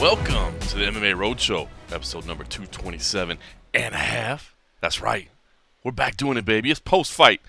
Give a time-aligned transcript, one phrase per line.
[0.00, 3.38] Welcome to the MMA Roadshow, episode number 227
[3.74, 4.54] and a half.
[4.80, 5.28] That's right.
[5.84, 6.70] We're back doing it, baby.
[6.70, 7.40] It's post fight.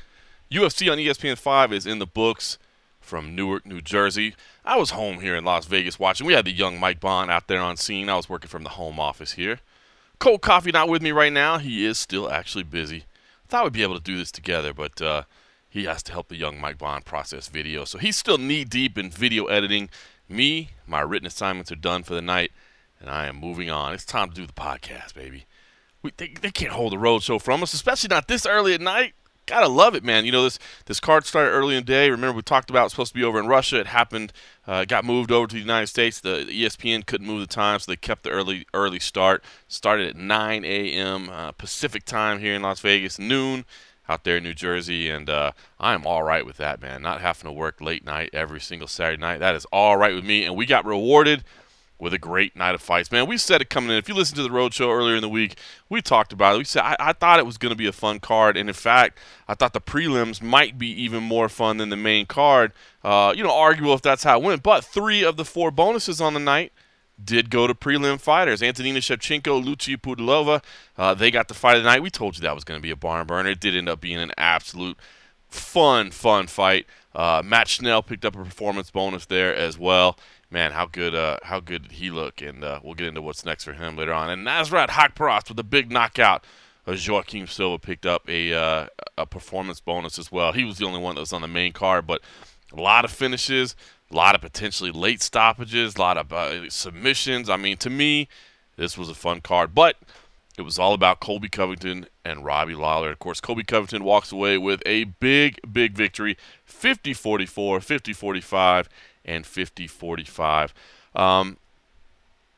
[0.52, 2.58] UFC on ESPN 5 is in the books
[3.00, 4.36] from Newark, New Jersey.
[4.66, 6.28] I was home here in Las Vegas watching.
[6.28, 8.10] We had the young Mike Bohn out there on scene.
[8.10, 9.60] I was working from the home office here.
[10.22, 11.58] Cold Coffee not with me right now.
[11.58, 13.06] He is still actually busy.
[13.46, 15.24] I Thought we'd be able to do this together, but uh,
[15.68, 17.86] he has to help the young Mike Bohn process video.
[17.86, 19.90] So he's still knee deep in video editing.
[20.30, 22.52] Me, my written assignments are done for the night,
[23.00, 23.96] and I am moving on.
[23.96, 25.46] It's time to do the podcast, baby.
[26.04, 28.82] We, they, they can't hold the road show from us, especially not this early at
[28.82, 29.16] night.
[29.48, 30.26] Gotta love it, man.
[30.26, 32.10] You know this this card started early in the day.
[32.10, 33.80] Remember we talked about supposed to be over in Russia.
[33.80, 34.32] It happened,
[34.68, 36.20] uh, got moved over to the United States.
[36.20, 39.44] The, the, ESPN couldn't move the time, so they kept the early early start.
[39.68, 41.30] Started at 9 a.m.
[41.30, 43.66] Uh, Pacific time here in Las Vegas, noon
[44.08, 47.02] out there in New Jersey, and uh, I am all right with that, man.
[47.02, 49.40] Not having to work late night every single Saturday night.
[49.40, 51.44] That is all right with me, and we got rewarded
[52.02, 53.28] with a great night of fights, man.
[53.28, 53.98] We said it coming in.
[53.98, 56.58] If you listened to the road show earlier in the week, we talked about it.
[56.58, 58.74] We said I, I thought it was going to be a fun card, and in
[58.74, 62.74] fact, I thought the prelims might be even more fun than the main card.
[63.04, 66.20] Uh, you know, arguable if that's how it went, but three of the four bonuses
[66.20, 66.74] on the night
[67.24, 68.64] did go to prelim fighters.
[68.64, 70.64] Antonina Shevchenko, Lucia Pudilova,
[70.98, 72.02] uh, they got the fight of the night.
[72.02, 73.50] We told you that was going to be a barn burner.
[73.50, 74.98] It did end up being an absolute
[75.50, 76.88] fun, fun fight.
[77.14, 80.18] Uh, Matt Schnell picked up a performance bonus there as well.
[80.52, 82.42] Man, how good, uh, how good did he look?
[82.42, 84.30] And uh, we'll get into what's next for him later on.
[84.30, 86.44] And Nasrat Haqparast with a big knockout.
[86.86, 88.88] Uh, Joaquim Silva picked up a uh,
[89.18, 90.52] a performance bonus as well.
[90.52, 92.22] He was the only one that was on the main card, but
[92.74, 93.76] a lot of finishes,
[94.12, 97.50] a lot of potentially late stoppages, a lot of uh, submissions.
[97.50, 98.28] I mean, to me,
[98.78, 99.98] this was a fun card, but
[100.58, 103.12] it was all about Colby Covington and Robbie Lawler.
[103.12, 108.90] Of course, Colby Covington walks away with a big, big victory 50 44, 50 45,
[109.26, 110.74] and 50 45.
[111.16, 111.58] Um,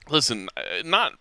[0.09, 1.13] listen, uh, not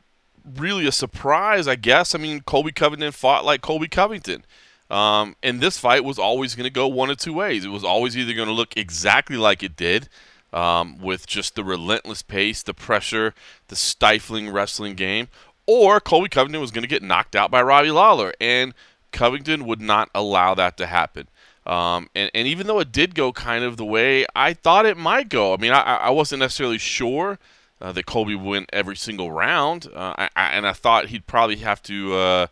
[0.44, 2.14] really a surprise, I guess.
[2.14, 4.44] I mean, Colby Covington fought like Colby Covington.
[4.90, 7.64] Um, and this fight was always going to go one of two ways.
[7.64, 10.08] It was always either going to look exactly like it did,
[10.52, 13.32] um, with just the relentless pace, the pressure,
[13.68, 15.28] the stifling wrestling game,
[15.66, 18.34] or Colby Covington was going to get knocked out by Robbie Lawler.
[18.38, 18.74] And
[19.12, 21.28] Covington would not allow that to happen.
[21.64, 24.96] Um, and, and even though it did go kind of the way I thought it
[24.96, 27.38] might go, I mean, I, I wasn't necessarily sure
[27.80, 29.86] uh, that Colby win every single round.
[29.94, 32.14] Uh, I, I, and I thought he'd probably have to.
[32.14, 32.46] Uh,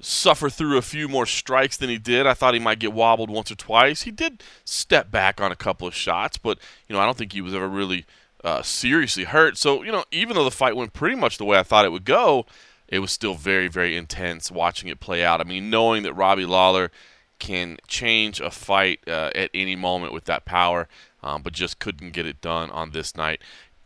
[0.00, 2.26] suffer through a few more strikes than he did.
[2.26, 4.02] I thought he might get wobbled once or twice.
[4.02, 7.32] He did step back on a couple of shots, but you know I don't think
[7.32, 8.06] he was ever really
[8.44, 9.56] uh, seriously hurt.
[9.56, 11.92] So you know even though the fight went pretty much the way I thought it
[11.92, 12.46] would go,
[12.86, 15.40] it was still very very intense watching it play out.
[15.40, 16.90] I mean knowing that Robbie Lawler
[17.38, 20.88] can change a fight uh, at any moment with that power,
[21.22, 23.40] um, but just couldn't get it done on this night.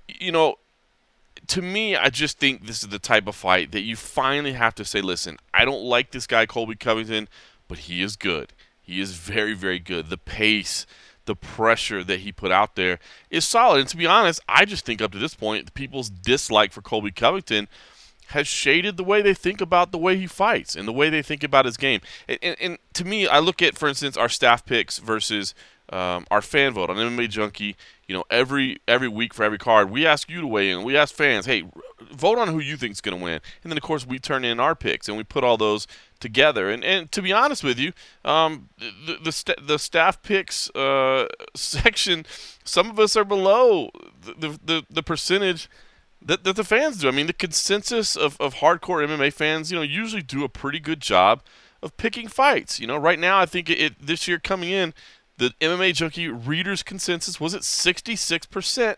[0.09, 0.57] You know,
[1.49, 4.75] to me, I just think this is the type of fight that you finally have
[4.77, 7.29] to say, listen, I don't like this guy, Colby Covington,
[7.69, 8.53] but he is good.
[8.81, 10.09] He is very, very good.
[10.09, 10.87] The pace,
[11.25, 12.99] the pressure that he put out there
[13.31, 13.81] is solid.
[13.81, 16.83] And to be honest, I just think up to this point, the people's dislike for
[16.83, 17.69] Colby Covington
[18.33, 21.23] has shaded the way they think about the way he fights and the way they
[21.23, 22.01] think about his game.
[22.29, 25.55] And, and, and to me, I look at, for instance, our staff picks versus
[25.93, 27.77] um, our fan vote on MMA Junkie.
[28.09, 30.83] You know, every every week for every card, we ask you to weigh in.
[30.83, 31.65] We ask fans, hey,
[32.11, 34.45] vote on who you think is going to win, and then of course we turn
[34.45, 35.87] in our picks and we put all those
[36.19, 36.71] together.
[36.71, 37.93] And and to be honest with you,
[38.25, 42.27] um, the the, st- the staff picks uh, section,
[42.65, 43.91] some of us are below
[44.21, 45.69] the the, the percentage
[46.27, 47.09] that, that the fans do.
[47.09, 50.81] I mean, the consensus of, of hardcore MMA fans, you know, usually do a pretty
[50.81, 51.43] good job
[51.83, 52.79] of picking fights.
[52.79, 54.95] You know, right now I think it, it this year coming in
[55.39, 58.97] the MMA Junkie readers' consensus was at 66%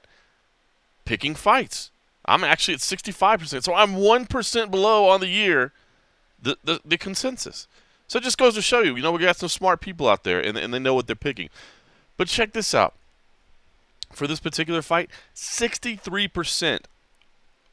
[1.05, 1.91] picking fights.
[2.27, 3.63] I'm actually at 65%.
[3.63, 5.73] So I'm 1% below on the year
[6.41, 7.67] the, the, the consensus.
[8.07, 10.25] So it just goes to show you, you know, we got some smart people out
[10.25, 11.49] there and, and they know what they're picking.
[12.17, 12.95] But check this out.
[14.13, 16.81] For this particular fight, 63%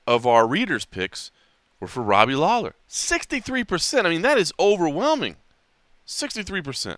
[0.07, 1.31] of our readers' picks
[1.79, 2.75] were for Robbie Lawler.
[2.89, 4.05] 63%.
[4.05, 5.35] I mean, that is overwhelming.
[6.07, 6.97] 63%.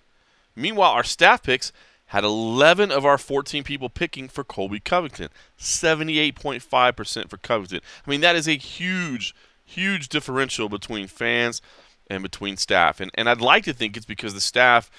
[0.55, 1.71] Meanwhile, our staff picks
[2.07, 7.81] had 11 of our 14 people picking for Colby Covington, 78.5% for Covington.
[8.05, 9.33] I mean, that is a huge,
[9.65, 11.61] huge differential between fans
[12.07, 12.99] and between staff.
[12.99, 14.91] And, and I'd like to think it's because the staff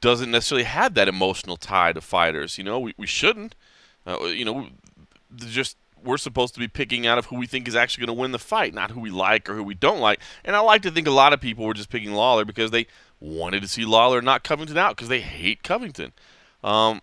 [0.00, 2.58] doesn't necessarily have that emotional tie to fighters.
[2.58, 3.54] You know, we, we shouldn't.
[4.06, 4.68] Uh, you know,
[5.36, 8.20] just we're supposed to be picking out of who we think is actually going to
[8.20, 10.20] win the fight, not who we like or who we don't like.
[10.44, 12.86] And I like to think a lot of people were just picking Lawler because they
[13.20, 16.12] wanted to see Lawler not Covington out because they hate Covington.
[16.62, 17.00] Um,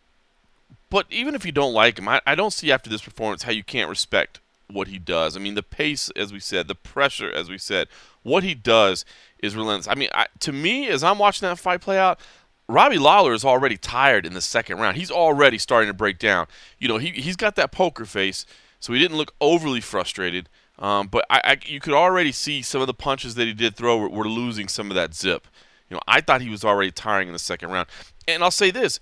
[0.89, 3.51] but even if you don't like him, I, I don't see after this performance how
[3.51, 5.35] you can't respect what he does.
[5.35, 7.87] I mean, the pace, as we said, the pressure, as we said,
[8.23, 9.05] what he does
[9.39, 9.87] is relentless.
[9.87, 12.19] I mean, I, to me, as I'm watching that fight play out,
[12.67, 14.97] Robbie Lawler is already tired in the second round.
[14.97, 16.47] He's already starting to break down.
[16.79, 18.45] You know, he he's got that poker face,
[18.83, 20.49] so he didn't look overly frustrated.
[20.77, 23.77] Um, but I, I, you could already see some of the punches that he did
[23.77, 25.47] throw were, were losing some of that zip.
[25.89, 27.87] You know, I thought he was already tiring in the second round.
[28.27, 28.99] And I'll say this,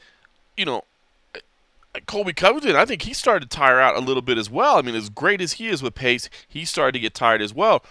[0.55, 0.83] you know,
[2.05, 4.77] Colby Covington, I think he started to tire out a little bit as well.
[4.77, 7.51] I mean, as great as he is with pace, he started to get tired as
[7.51, 7.83] well.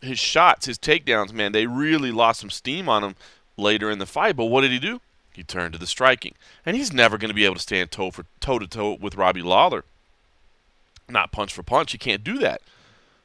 [0.00, 3.16] His shots, his takedowns, man, they really lost some steam on him
[3.56, 4.36] later in the fight.
[4.36, 5.00] But what did he do?
[5.32, 6.34] He turned to the striking,
[6.64, 9.16] and he's never going to be able to stand toe for toe to toe with
[9.16, 9.84] Robbie Lawler.
[11.12, 12.62] Not punch for punch, he can't do that.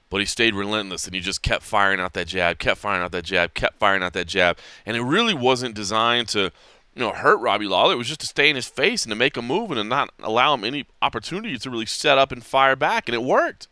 [0.10, 3.12] But he stayed relentless, and he just kept firing out that jab, kept firing out
[3.12, 6.52] that jab, kept firing out that jab, and it really wasn't designed to,
[6.96, 7.94] you know, hurt Robbie Lawler.
[7.94, 9.84] It was just to stay in his face and to make a move and to
[9.84, 13.68] not allow him any opportunity to really set up and fire back, and it worked.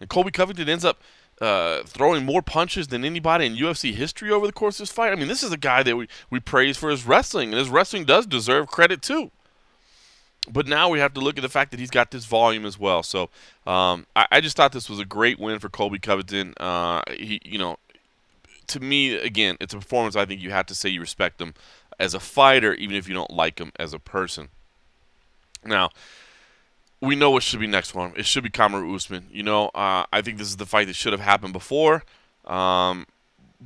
[0.00, 1.00] And Colby Covington ends up
[1.40, 5.12] uh, throwing more punches than anybody in UFC history over the course of this fight.
[5.12, 7.70] I mean, this is a guy that we, we praise for his wrestling, and his
[7.70, 9.30] wrestling does deserve credit too.
[10.50, 12.78] But now we have to look at the fact that he's got this volume as
[12.78, 13.02] well.
[13.02, 13.30] So
[13.66, 16.52] um, I, I, just thought this was a great win for Colby Covington.
[16.60, 17.78] Uh, he, you know,
[18.66, 20.16] to me, again, it's a performance.
[20.16, 21.54] I think you have to say you respect him
[21.98, 24.48] as a fighter, even if you don't like him as a person.
[25.64, 25.90] Now,
[27.00, 28.14] we know what should be next for him.
[28.16, 29.26] It should be Kamaru Usman.
[29.30, 32.04] You know, uh, I think this is the fight that should have happened before,
[32.46, 33.06] um,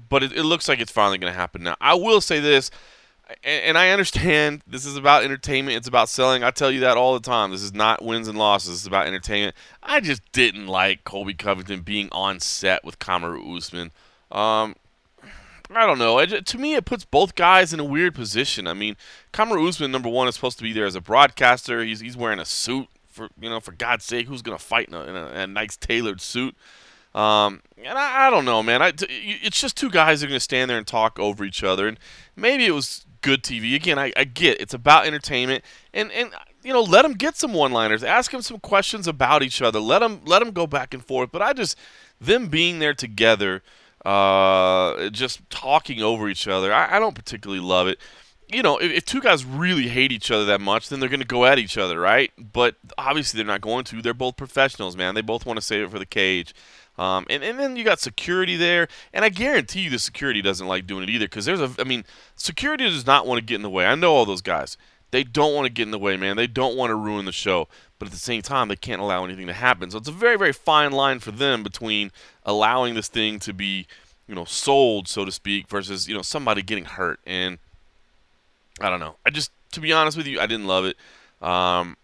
[0.08, 1.76] but it, it, looks like it's finally going to happen now.
[1.80, 2.70] I will say this,
[3.44, 5.76] and, I understand this is about entertainment.
[5.76, 6.42] It's about selling.
[6.42, 7.50] I tell you that all the time.
[7.50, 8.78] This is not wins and losses.
[8.78, 9.54] It's about entertainment.
[9.82, 13.90] I just didn't like Colby Covington being on set with Kamaru Usman.
[14.30, 14.76] Um,
[15.70, 16.18] I don't know.
[16.18, 18.66] It, to me, it puts both guys in a weird position.
[18.66, 18.96] I mean,
[19.32, 21.82] Kamaru Usman, number one, is supposed to be there as a broadcaster.
[21.84, 22.88] He's he's wearing a suit
[23.18, 25.76] for you know, for God's sake, who's gonna fight in a, in a, a nice
[25.76, 26.56] tailored suit?
[27.14, 28.80] Um, and I, I, don't know, man.
[28.80, 31.98] I, it's just two guys are gonna stand there and talk over each other, and
[32.36, 33.74] maybe it was good TV.
[33.74, 36.30] Again, I, I get it's about entertainment, and and
[36.62, 40.00] you know, let them get some one-liners, ask them some questions about each other, let
[40.00, 41.30] them let them go back and forth.
[41.32, 41.76] But I just
[42.20, 43.62] them being there together,
[44.04, 47.98] uh, just talking over each other, I, I don't particularly love it
[48.50, 51.20] you know, if, if, two guys really hate each other that much, then they're going
[51.20, 52.32] to go at each other, right?
[52.38, 54.00] But obviously, they're not going to.
[54.00, 55.14] They're both professionals, man.
[55.14, 56.54] They both want to save it for the cage.
[56.98, 60.66] Um, and, and then you got security there, and I guarantee you the security doesn't
[60.66, 62.04] like doing it either because there's a, I mean,
[62.34, 63.86] security does not want to get in the way.
[63.86, 64.76] I know all those guys.
[65.10, 66.36] They don't want to get in the way, man.
[66.36, 67.68] They don't want to ruin the show,
[67.98, 69.90] but at the same time, they can't allow anything to happen.
[69.90, 72.10] So it's a very, very fine line for them between
[72.44, 73.86] allowing this thing to be,
[74.26, 77.20] you know, sold, so to speak, versus you know somebody getting hurt.
[77.24, 77.58] And
[78.80, 79.16] I don't know.
[79.24, 80.96] I just, to be honest with you, I didn't love it.
[81.40, 81.96] Um,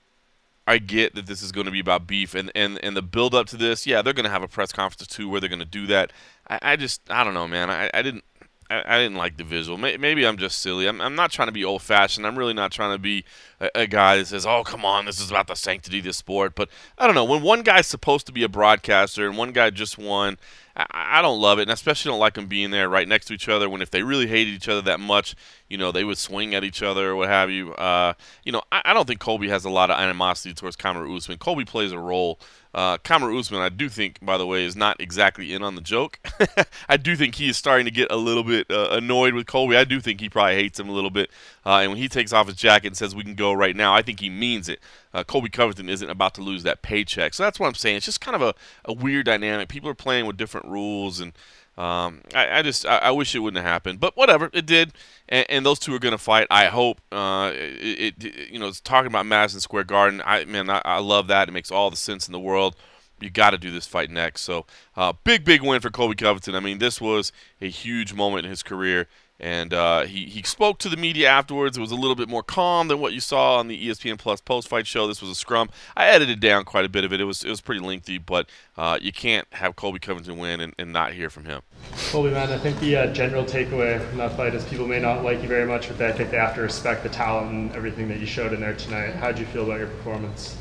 [0.66, 3.34] I get that this is going to be about beef, and and and the build
[3.34, 5.58] up to this, yeah, they're going to have a press conference too where they're going
[5.58, 6.12] to do that.
[6.48, 7.70] I, I, just, I don't know, man.
[7.70, 8.24] I, I didn't.
[8.70, 9.76] I, didn't like the visual.
[9.76, 10.86] Maybe I'm just silly.
[10.86, 12.26] I'm, I'm not trying to be old fashioned.
[12.26, 13.24] I'm really not trying to be
[13.60, 16.12] a, a, guy that says, oh, come on, this is about the sanctity of the
[16.12, 16.54] sport.
[16.54, 17.24] But I don't know.
[17.24, 20.38] When one guy's supposed to be a broadcaster and one guy just won,
[20.76, 21.62] I, I don't love it.
[21.62, 23.90] And I especially don't like them being there right next to each other when if
[23.90, 25.34] they really hated each other that much,
[25.68, 27.72] you know, they would swing at each other or what have you.
[27.74, 31.16] Uh, you know, I, I, don't think Colby has a lot of animosity towards Kamaru
[31.16, 31.38] Usman.
[31.38, 32.38] Colby plays a role.
[32.74, 35.80] Uh, Kamaru Usman, I do think, by the way, is not exactly in on the
[35.80, 36.18] joke.
[36.88, 39.76] I do think he is starting to get a little bit uh, annoyed with Colby.
[39.76, 41.30] I do think he probably hates him a little bit.
[41.64, 43.94] Uh, and when he takes off his jacket and says we can go right now,
[43.94, 44.80] I think he means it.
[45.12, 47.34] Uh, Colby Covington isn't about to lose that paycheck.
[47.34, 47.98] So that's what I'm saying.
[47.98, 48.54] It's just kind of a,
[48.84, 49.68] a weird dynamic.
[49.68, 51.32] People are playing with different rules and–
[51.76, 54.92] um, I, I, just I, I, wish it wouldn't have happened, but whatever, it did,
[55.28, 56.46] and, and those two are going to fight.
[56.48, 57.00] I hope.
[57.10, 60.22] Uh, it, it, you know it's talking about Madison Square Garden.
[60.24, 61.48] I man, I, I love that.
[61.48, 62.76] It makes all the sense in the world.
[63.20, 64.42] You got to do this fight next.
[64.42, 64.66] So
[64.96, 66.54] uh, big big win for Colby Covington.
[66.54, 69.08] I mean, this was a huge moment in his career.
[69.40, 71.76] And uh, he, he spoke to the media afterwards.
[71.76, 74.40] It was a little bit more calm than what you saw on the ESPN Plus
[74.40, 75.08] post fight show.
[75.08, 75.70] This was a scrum.
[75.96, 77.20] I edited down quite a bit of it.
[77.20, 80.72] It was it was pretty lengthy, but uh, you can't have Colby Covington win and,
[80.78, 81.62] and not hear from him.
[82.10, 85.24] Colby, man, I think the uh, general takeaway from that fight is people may not
[85.24, 88.08] like you very much, but I think they have to respect the talent and everything
[88.08, 89.14] that you showed in there tonight.
[89.14, 90.56] How did you feel about your performance?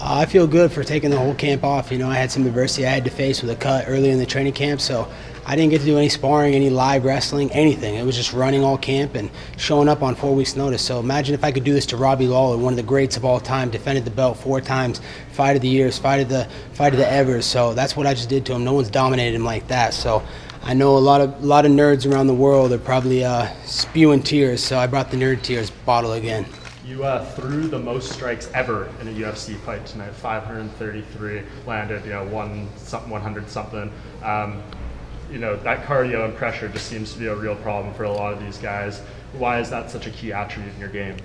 [0.00, 1.92] Uh, I feel good for taking the whole camp off.
[1.92, 4.18] You know, I had some adversity I had to face with a cut early in
[4.18, 5.08] the training camp, so
[5.46, 7.94] I didn't get to do any sparring, any live wrestling, anything.
[7.94, 10.82] It was just running all camp and showing up on four weeks' notice.
[10.82, 13.24] So imagine if I could do this to Robbie Lawler, one of the greats of
[13.24, 15.00] all time, defended the belt four times,
[15.32, 17.46] fight of the years, fight of the fight of the evers.
[17.46, 18.64] So that's what I just did to him.
[18.64, 19.94] No one's dominated him like that.
[19.94, 20.22] So
[20.62, 23.48] I know a lot of a lot of nerds around the world are probably uh,
[23.64, 24.62] spewing tears.
[24.62, 26.46] So I brought the nerd tears bottle again.
[26.84, 32.10] You uh, threw the most strikes ever in a UFC fight tonight, 533 landed, you
[32.10, 33.90] know, one something, 100 something.
[34.22, 34.62] Um,
[35.32, 38.12] you know, that cardio and pressure just seems to be a real problem for a
[38.12, 39.00] lot of these guys.
[39.32, 41.16] Why is that such a key attribute in your game?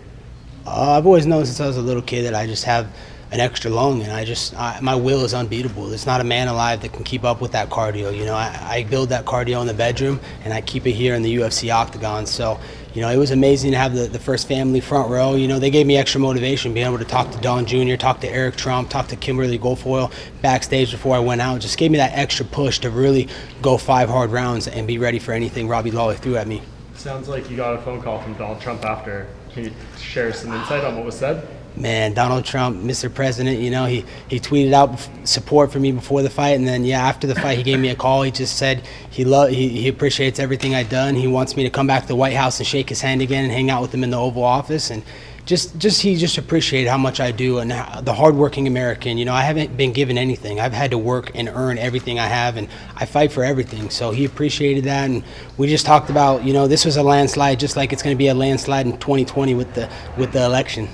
[0.66, 2.88] Uh, I've always known since I was a little kid that I just have
[3.32, 5.88] an extra lung, and I just I, my will is unbeatable.
[5.88, 8.16] There's not a man alive that can keep up with that cardio.
[8.16, 11.14] You know, I, I build that cardio in the bedroom, and I keep it here
[11.14, 12.26] in the UFC octagon.
[12.26, 12.60] So,
[12.96, 15.36] you know, it was amazing to have the, the first family front row.
[15.36, 18.20] You know, they gave me extra motivation, being able to talk to Don Jr., talk
[18.22, 21.62] to Eric Trump, talk to Kimberly Guilfoyle backstage before I went out.
[21.62, 23.28] Just gave me that extra push to really
[23.62, 26.64] go five hard rounds and be ready for anything Robbie Lawler threw at me.
[26.96, 29.28] Sounds like you got a phone call from Donald Trump after.
[29.54, 31.48] Can you share some insight on what was said?
[31.76, 33.14] Man, Donald Trump, Mr.
[33.14, 36.84] President, you know, he, he tweeted out support for me before the fight, and then
[36.84, 38.24] yeah, after the fight, he gave me a call.
[38.24, 41.16] He just said he love he, he appreciates everything I've done.
[41.16, 43.44] He wants me to come back to the White House and shake his hand again
[43.44, 45.04] and hang out with him in the Oval Office, and
[45.46, 49.18] just just he just appreciated how much I do and how, the hardworking American.
[49.18, 50.60] You know, I haven't been given anything.
[50.60, 53.90] I've had to work and earn everything I have, and I fight for everything.
[53.90, 55.24] So he appreciated that, and
[55.58, 58.18] we just talked about you know this was a landslide, just like it's going to
[58.18, 60.90] be a landslide in 2020 with the with the election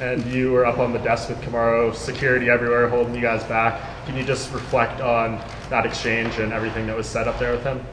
[0.00, 3.80] and you were up on the desk with Kamaru, security everywhere holding you guys back.
[4.06, 7.62] Can you just reflect on that exchange and everything that was said up there with
[7.62, 7.84] him?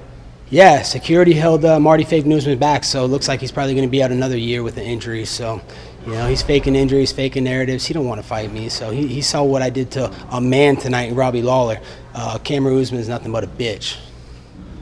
[0.50, 3.88] Yeah, security held uh, Marty Fake Newsman back, so it looks like he's probably going
[3.88, 5.24] to be out another year with the injury.
[5.24, 5.62] So,
[6.06, 7.86] you know, he's faking injuries, faking narratives.
[7.86, 10.42] He don't want to fight me, so he, he saw what I did to a
[10.42, 11.80] man tonight, Robbie Lawler.
[12.14, 13.98] Uh, Kamaru Usman is nothing but a bitch.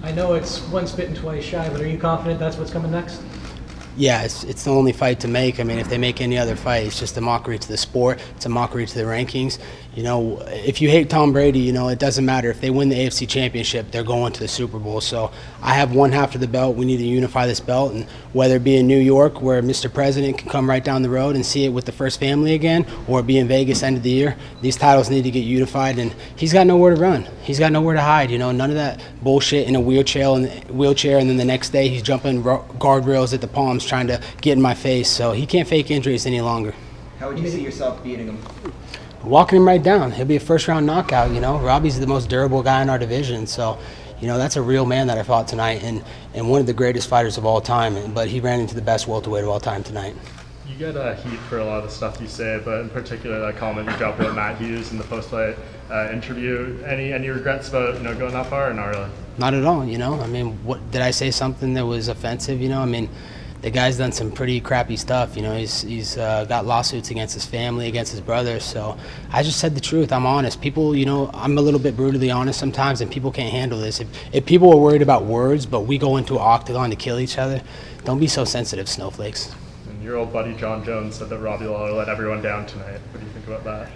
[0.02, 2.90] I know it's one spit and twice shy, but are you confident that's what's coming
[2.90, 3.22] next?
[4.00, 5.60] Yeah, it's, it's the only fight to make.
[5.60, 8.22] I mean, if they make any other fight, it's just a mockery to the sport.
[8.38, 9.60] It's a mockery to the rankings.
[9.96, 12.51] You know, if you hate Tom Brady, you know, it doesn't matter.
[12.51, 15.01] If they win the AFC Championship, they're going to the Super Bowl.
[15.01, 15.31] So
[15.63, 16.75] I have one half of the belt.
[16.75, 17.93] We need to unify this belt.
[17.93, 19.91] And whether it be in New York, where Mr.
[19.91, 22.86] President can come right down the road and see it with the first family again,
[23.08, 25.98] or be in Vegas end of the year, these titles need to get unified.
[25.98, 27.27] And he's got nowhere to run.
[27.41, 28.29] He's got nowhere to hide.
[28.29, 31.72] You know, none of that bullshit in a wheelchair and wheelchair, and then the next
[31.72, 35.10] day he's jumping guardrails at the Palms trying to get in my face.
[35.10, 36.75] So he can't fake injuries any longer.
[37.19, 38.38] How would you see yourself beating him?
[39.24, 40.12] Walking him right down.
[40.12, 41.32] He'll be a first round knockout.
[41.32, 43.78] You know, Robbie's the most durable guy in our division, so.
[44.22, 46.74] You know that's a real man that I fought tonight, and, and one of the
[46.74, 48.14] greatest fighters of all time.
[48.14, 50.14] But he ran into the best welterweight of all time tonight.
[50.68, 53.40] You get uh, heat for a lot of the stuff you say, but in particular
[53.40, 55.56] that comment you dropped about Matt Hughes in the post-fight
[55.90, 56.84] uh, interview.
[56.86, 59.10] Any any regrets about you know going that far, or not really?
[59.38, 59.86] Not at all.
[59.86, 62.60] You know, I mean, what did I say something that was offensive?
[62.60, 63.10] You know, I mean,
[63.62, 65.36] the guy's done some pretty crappy stuff.
[65.36, 68.60] You know, he's he's uh, got lawsuits against his family, against his brother.
[68.60, 68.98] So
[69.32, 70.12] I just said the truth.
[70.13, 70.62] I'm honest.
[70.62, 74.00] People, you know, I'm a little bit brutally honest sometimes, and people can't handle this.
[74.00, 77.20] If if people are worried about words, but we go into an octagon to kill
[77.20, 77.62] each other,
[78.06, 79.54] don't be so sensitive, snowflakes.
[79.89, 83.00] And your old buddy Jon Jones said that Robbie Lawler let everyone down tonight.
[83.12, 83.92] What do you think about that?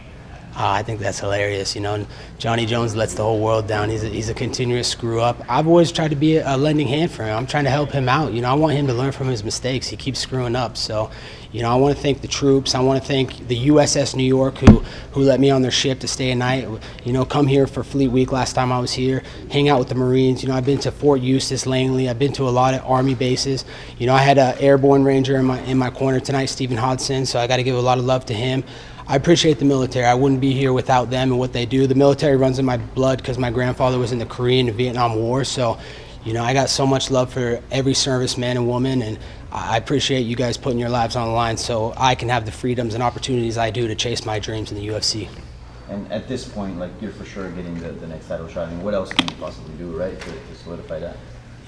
[0.56, 1.74] Uh, I think that's hilarious.
[1.74, 2.06] You know,
[2.38, 3.90] Johnny Jones lets the whole world down.
[3.90, 5.44] He's a, he's a continuous screw up.
[5.50, 7.36] I've always tried to be a, a lending hand for him.
[7.36, 8.34] I'm trying to help him out.
[8.34, 9.88] You know, I want him to learn from his mistakes.
[9.88, 10.78] He keeps screwing up.
[10.78, 11.10] So,
[11.52, 12.76] you know, I want to thank the troops.
[12.76, 16.00] I want to thank the USS New York who who let me on their ship
[16.00, 16.68] to stay a night.
[17.04, 19.90] You know, come here for Fleet Week last time I was here, hang out with
[19.90, 20.44] the Marines.
[20.44, 22.10] You know, I've been to Fort Eustis, Langley.
[22.10, 23.66] I've been to a lot of Army bases.
[23.98, 27.26] You know, I had an airborne ranger in my in my corner tonight, Stephen Hodson.
[27.26, 28.64] So I got to give a lot of love to him.
[29.06, 30.06] I appreciate the military.
[30.06, 31.88] I wouldn't be here without them and what they do.
[31.88, 35.16] The military runs in my blood because my grandfather was in the Korean and Vietnam
[35.16, 35.44] War.
[35.44, 35.78] So,
[36.24, 39.20] you know, I got so much love for every serviceman and woman, and
[39.52, 42.52] I appreciate you guys putting your lives on the line so I can have the
[42.52, 45.28] freedoms and opportunities I do to chase my dreams in the UFC.
[45.90, 48.70] And at this point, like you're for sure getting the, the next title shot.
[48.70, 51.18] I mean, what else can you possibly do, right, to, to solidify that?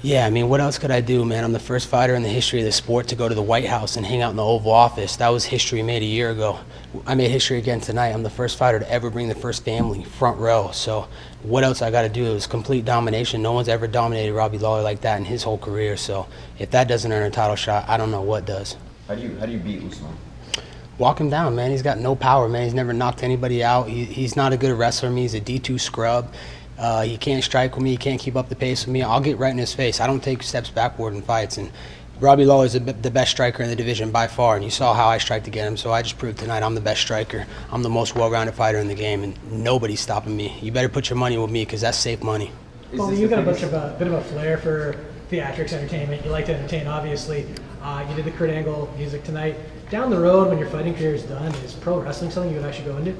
[0.05, 1.43] Yeah, I mean, what else could I do, man?
[1.43, 3.65] I'm the first fighter in the history of the sport to go to the White
[3.65, 5.15] House and hang out in the Oval Office.
[5.15, 6.59] That was history made a year ago.
[7.07, 8.09] I made history again tonight.
[8.09, 10.69] I'm the first fighter to ever bring the first family front row.
[10.73, 11.07] So,
[11.41, 12.23] what else I got to do?
[12.23, 13.41] It was complete domination.
[13.41, 15.97] No one's ever dominated Robbie Lawler like that in his whole career.
[15.97, 16.27] So,
[16.59, 18.77] if that doesn't earn a title shot, I don't know what does.
[19.07, 20.15] How do you how do you beat Usman?
[20.99, 21.71] Walk him down, man.
[21.71, 22.65] He's got no power, man.
[22.65, 23.89] He's never knocked anybody out.
[23.89, 25.09] He, he's not a good wrestler.
[25.09, 26.31] Me, he's a D2 scrub.
[26.77, 27.91] Uh, he can't strike with me.
[27.91, 29.01] He can't keep up the pace with me.
[29.01, 29.99] I'll get right in his face.
[29.99, 31.57] I don't take steps backward in fights.
[31.57, 31.71] And
[32.19, 34.55] Robbie Lawler is the best striker in the division by far.
[34.55, 35.77] And you saw how I strike to get him.
[35.77, 37.45] So I just proved tonight I'm the best striker.
[37.71, 40.57] I'm the most well-rounded fighter in the game, and nobody's stopping me.
[40.61, 42.51] You better put your money with me because that's safe money.
[42.93, 44.95] Well, you the got a bunch of a bit of a flair for
[45.29, 46.23] theatrics, entertainment.
[46.23, 47.47] You like to entertain, obviously.
[47.81, 49.55] Uh, you did the Kurt Angle music tonight.
[49.89, 52.67] Down the road, when your fighting career is done, is pro wrestling something you would
[52.67, 53.15] actually go into?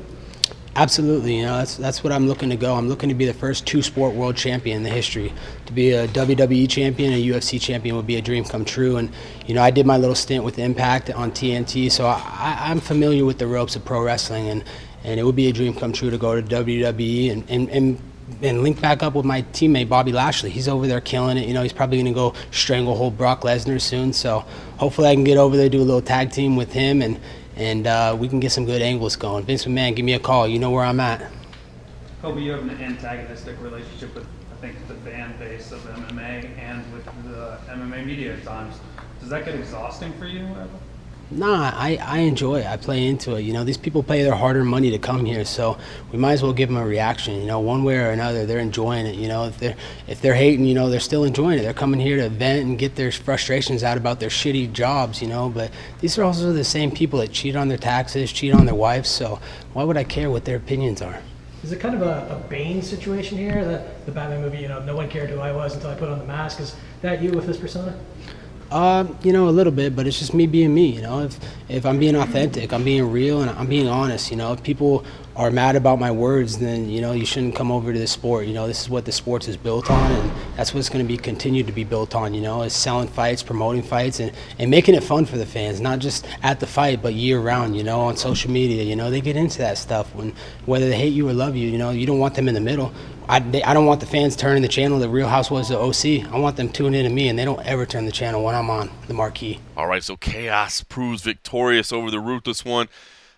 [0.77, 2.75] Absolutely, you know that's that's what I'm looking to go.
[2.75, 5.31] I'm looking to be the first two-sport world champion in the history.
[5.67, 8.97] To be a WWE champion, a UFC champion would be a dream come true.
[8.97, 9.09] And
[9.45, 13.23] you know, I did my little stint with Impact on TNT, so I, I'm familiar
[13.23, 14.65] with the ropes of pro wrestling, and
[15.05, 17.69] and it would be a dream come true to go to WWE and and.
[17.69, 18.01] and
[18.41, 20.49] and link back up with my teammate Bobby Lashley.
[20.49, 21.47] He's over there killing it.
[21.47, 24.13] You know, he's probably going to go stranglehold Brock Lesnar soon.
[24.13, 24.39] So
[24.77, 27.19] hopefully, I can get over there, do a little tag team with him, and
[27.55, 29.45] and uh, we can get some good angles going.
[29.45, 30.47] Vince McMahon, give me a call.
[30.47, 31.31] You know where I'm at.
[32.21, 36.91] Colby, you have an antagonistic relationship with, I think, the fan base of MMA and
[36.91, 38.75] with the MMA media at times.
[39.19, 40.69] Does that get exhausting for you ever?
[41.31, 42.67] Nah, I, I enjoy it.
[42.67, 43.41] I play into it.
[43.41, 45.75] You know, these people pay their hard-earned money to come here, so
[46.11, 47.41] we might as well give them a reaction.
[47.41, 49.15] You know, one way or another, they're enjoying it.
[49.15, 49.75] You know, if they're
[50.07, 51.63] if they're hating, you know, they're still enjoying it.
[51.63, 55.19] They're coming here to vent and get their frustrations out about their shitty jobs.
[55.19, 58.53] You know, but these are also the same people that cheat on their taxes, cheat
[58.53, 59.09] on their wives.
[59.09, 59.39] So
[59.73, 61.19] why would I care what their opinions are?
[61.63, 63.65] Is it kind of a, a Bane situation here?
[63.65, 66.09] The, the Batman movie, you know, no one cared who I was until I put
[66.09, 66.59] on the mask.
[66.59, 67.97] Is that you with this persona?
[68.71, 70.87] Um, you know, a little bit, but it's just me being me.
[70.87, 74.31] You know, if if I'm being authentic, I'm being real, and I'm being honest.
[74.31, 75.05] You know, if people
[75.35, 78.47] are mad about my words, then you know you shouldn't come over to this sport.
[78.47, 81.07] You know, this is what the sports is built on, and that's what's going to
[81.07, 82.33] be continued to be built on.
[82.33, 85.79] You know, is selling fights, promoting fights, and and making it fun for the fans,
[85.79, 87.77] not just at the fight, but year round.
[87.77, 88.81] You know, on social media.
[88.83, 90.33] You know, they get into that stuff when
[90.65, 91.69] whether they hate you or love you.
[91.69, 92.91] You know, you don't want them in the middle.
[93.27, 96.31] I, they, I don't want the fans turning the channel to Real Housewives of OC.
[96.31, 98.55] I want them tuning in to me, and they don't ever turn the channel when
[98.55, 99.59] I'm on the marquee.
[99.75, 102.87] All right, so Chaos proves victorious over the Ruthless One.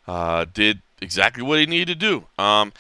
[0.07, 2.25] Uh, did exactly what he needed to do.
[2.41, 2.73] Um,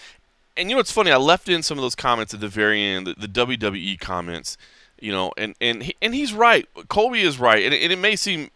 [0.55, 1.11] and you know what's funny?
[1.11, 4.57] I left in some of those comments at the very end, the, the WWE comments.
[4.99, 6.67] You know, and and he, and he's right.
[6.87, 8.49] Colby is right, and, and it may seem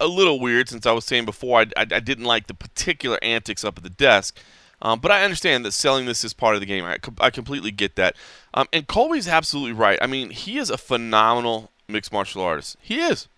[0.00, 3.18] a little weird since I was saying before I, I, I didn't like the particular
[3.22, 4.38] antics up at the desk.
[4.82, 6.84] Um, but I understand that selling this is part of the game.
[6.84, 8.16] I, I completely get that.
[8.54, 9.98] Um, and Colby's absolutely right.
[10.00, 12.76] I mean, he is a phenomenal mixed martial artist.
[12.80, 13.28] He is.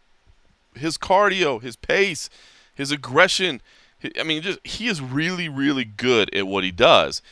[0.74, 2.30] His cardio, his pace,
[2.74, 3.60] his aggression.
[4.18, 7.22] I mean, just he is really, really good at what he does.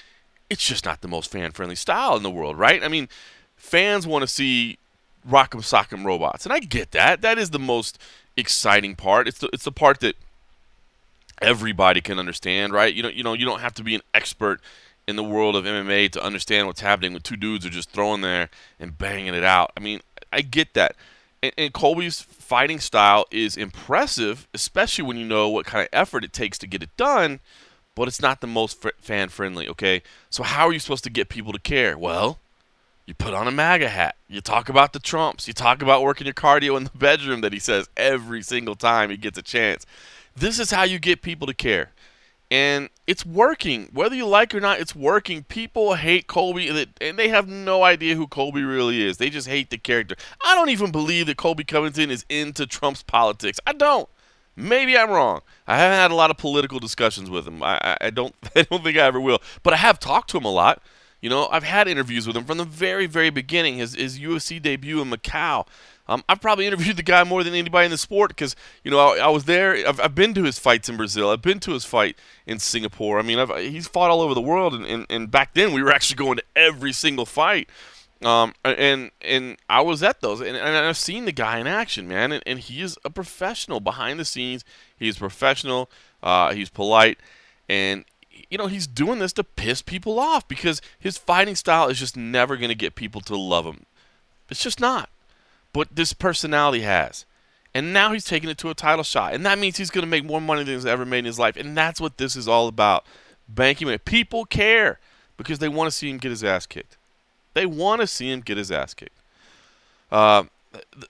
[0.49, 2.83] It's just not the most fan-friendly style in the world, right?
[2.83, 3.09] I mean,
[3.57, 4.79] fans want to see
[5.29, 7.23] rock'em sock'em robots, and I get that.
[7.23, 7.99] That is the most
[8.37, 9.29] exciting part.
[9.29, 10.17] It's the it's the part that
[11.41, 12.93] everybody can understand, right?
[12.95, 14.61] You know, you know, you don't have to be an expert
[15.09, 18.21] in the world of MMA to understand what's happening when two dudes are just throwing
[18.21, 18.49] there
[18.79, 19.73] and banging it out.
[19.77, 20.01] I mean,
[20.33, 20.97] I get that.
[21.43, 26.25] And, and Colby's fighting style is impressive, especially when you know what kind of effort
[26.25, 27.41] it takes to get it done.
[27.97, 29.69] But it's not the most fan friendly.
[29.69, 31.99] Okay, so how are you supposed to get people to care?
[31.99, 32.39] Well,
[33.05, 34.15] you put on a MAGA hat.
[34.29, 35.49] You talk about the Trumps.
[35.49, 39.11] You talk about working your cardio in the bedroom that he says every single time
[39.11, 39.85] he gets a chance.
[40.41, 41.93] This is how you get people to care.
[42.51, 43.91] And it's working.
[43.93, 45.45] Whether you like it or not, it's working.
[45.45, 49.19] People hate Colby, and they- have no idea who Colby really is.
[49.19, 50.17] They just hate the character.
[50.45, 53.61] I don't even believe that Colby Covington is into Trump's politics.
[53.67, 54.09] I don't.
[54.57, 55.43] Maybe I'm wrong.
[55.67, 57.63] I haven't had a lot of political discussions with him.
[57.63, 58.35] I, I, I don't.
[58.57, 59.41] I don't think I ever will.
[59.63, 60.83] But I have talked to him a lot.
[61.21, 63.77] You know, I've had interviews with him from the very, very beginning.
[63.77, 65.67] His his UFC debut in Macau.
[66.11, 68.99] Um, I've probably interviewed the guy more than anybody in the sport because you know
[68.99, 69.77] I, I was there.
[69.87, 71.31] I've, I've been to his fights in Brazil.
[71.31, 73.21] I've been to his fight in Singapore.
[73.21, 75.85] I mean, I've, he's fought all over the world, and, and, and back then we
[75.85, 77.69] were actually going to every single fight.
[78.23, 82.09] Um, and and I was at those, and, and I've seen the guy in action,
[82.09, 84.65] man, and, and he is a professional behind the scenes.
[84.99, 85.89] He's professional.
[86.25, 87.19] Uh, he's polite,
[87.69, 88.05] and
[88.51, 92.17] you know he's doing this to piss people off because his fighting style is just
[92.17, 93.87] never going to get people to love him.
[94.51, 95.09] It's just not.
[95.73, 97.25] But this personality has.
[97.75, 99.33] And now he's taking it to a title shot.
[99.35, 101.39] And that means he's going to make more money than he's ever made in his
[101.39, 101.57] life.
[101.57, 103.07] And that's what this is all about.
[103.49, 103.99] Banking money.
[103.99, 104.99] People care
[105.37, 106.97] because they want to see him get his ass kicked.
[107.55, 109.19] They want to see him get his ass kicked.
[110.11, 110.45] Uh,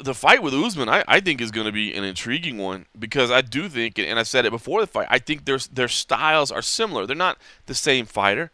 [0.00, 3.30] the fight with Usman, I, I think, is going to be an intriguing one because
[3.30, 6.50] I do think, and I said it before the fight, I think their their styles
[6.50, 7.06] are similar.
[7.06, 8.50] They're not the same fighter,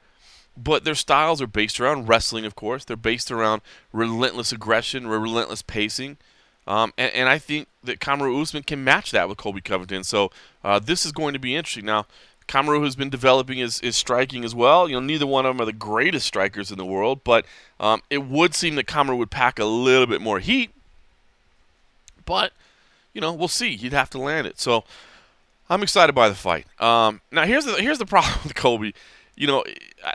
[0.56, 2.84] but their styles are based around wrestling, of course.
[2.84, 6.16] They're based around relentless aggression, relentless pacing.
[6.66, 10.02] Um, and, and I think that Kamaru Usman can match that with Colby Covington.
[10.04, 10.30] So
[10.64, 11.84] uh, this is going to be interesting.
[11.84, 12.06] Now,
[12.48, 14.88] Kamaru has been developing his, his striking as well.
[14.88, 17.44] You know, neither one of them are the greatest strikers in the world, but
[17.80, 20.70] um, it would seem that Kamaru would pack a little bit more heat.
[22.24, 22.52] But,
[23.12, 23.76] you know, we'll see.
[23.76, 24.60] He'd have to land it.
[24.60, 24.84] So
[25.68, 26.66] I'm excited by the fight.
[26.80, 28.94] Um, now, here's the, here's the problem with Colby.
[29.36, 29.64] You know,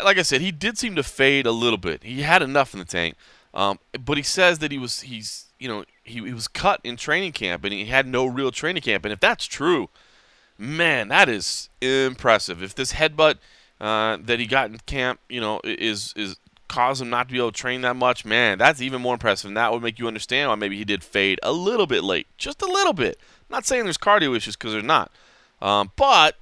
[0.04, 2.04] like I said, he did seem to fade a little bit.
[2.04, 3.16] He had enough in the tank.
[3.54, 6.98] Um, but he says that he was he's you know he, he was cut in
[6.98, 9.06] training camp and he had no real training camp.
[9.06, 9.90] And if that's true,
[10.58, 12.64] man, that is impressive.
[12.64, 13.36] If this headbutt
[13.80, 17.38] uh, that he got in camp, you know, is is cause him not to be
[17.38, 19.50] able to train that much, man, that's even more impressive.
[19.50, 22.28] And that would make you understand why maybe he did fade a little bit late,
[22.38, 23.18] just a little bit.
[23.20, 25.12] I'm not saying there's cardio issues because there's not,
[25.62, 26.38] um, but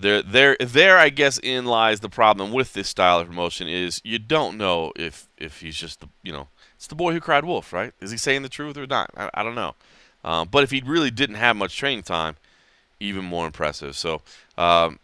[0.00, 0.98] there, there, there.
[0.98, 4.92] I guess in lies the problem with this style of promotion is you don't know
[4.96, 7.92] if if he's just the you know it's the boy who cried wolf, right?
[8.00, 9.10] Is he saying the truth or not?
[9.16, 9.74] I, I don't know.
[10.24, 12.36] Um, but if he really didn't have much training time,
[13.00, 13.96] even more impressive.
[13.96, 14.22] So,
[14.56, 14.98] um,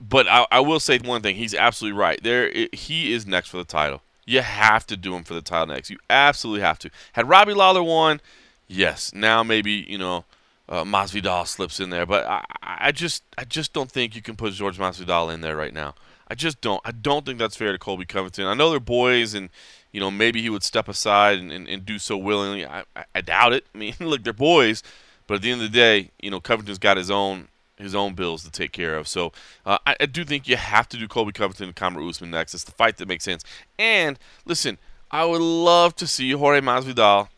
[0.00, 2.22] but I, I, will say one thing: he's absolutely right.
[2.22, 4.02] There, it, he is next for the title.
[4.26, 5.90] You have to do him for the title next.
[5.90, 6.90] You absolutely have to.
[7.12, 8.20] Had Robbie Lawler won,
[8.68, 9.12] yes.
[9.14, 10.24] Now maybe you know
[10.68, 14.36] uh, Masvidal slips in there, but I, I just, I just don't think you can
[14.36, 15.94] put George Masvidal in there right now.
[16.28, 16.80] I just don't.
[16.82, 18.46] I don't think that's fair to Colby Covington.
[18.46, 19.50] I know they're boys, and
[19.92, 22.64] you know maybe he would step aside and, and, and do so willingly.
[22.64, 23.66] I, I, I doubt it.
[23.74, 24.82] I mean, look, they're boys,
[25.26, 28.14] but at the end of the day, you know Covington's got his own his own
[28.14, 29.06] bills to take care of.
[29.06, 29.32] So
[29.66, 32.54] uh, I, I, do think you have to do Colby Covington and Kamaru Usman next.
[32.54, 33.44] It's the fight that makes sense.
[33.78, 34.78] And listen,
[35.10, 37.28] I would love to see Jorge Masvidal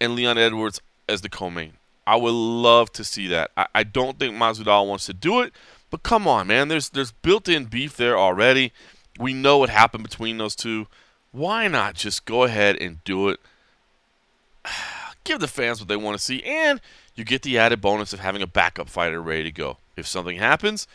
[0.00, 1.74] and Leon Edwards as the co-main.
[2.08, 3.50] I would love to see that.
[3.54, 5.52] I, I don't think Masvidal wants to do it,
[5.90, 6.68] but come on, man.
[6.68, 8.72] There's there's built-in beef there already.
[9.20, 10.86] We know what happened between those two.
[11.32, 13.40] Why not just go ahead and do it?
[15.24, 16.80] Give the fans what they want to see, and
[17.14, 19.76] you get the added bonus of having a backup fighter ready to go.
[19.94, 20.88] If something happens,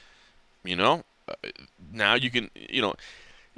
[0.63, 1.35] you know, uh,
[1.91, 2.95] now you can, you know,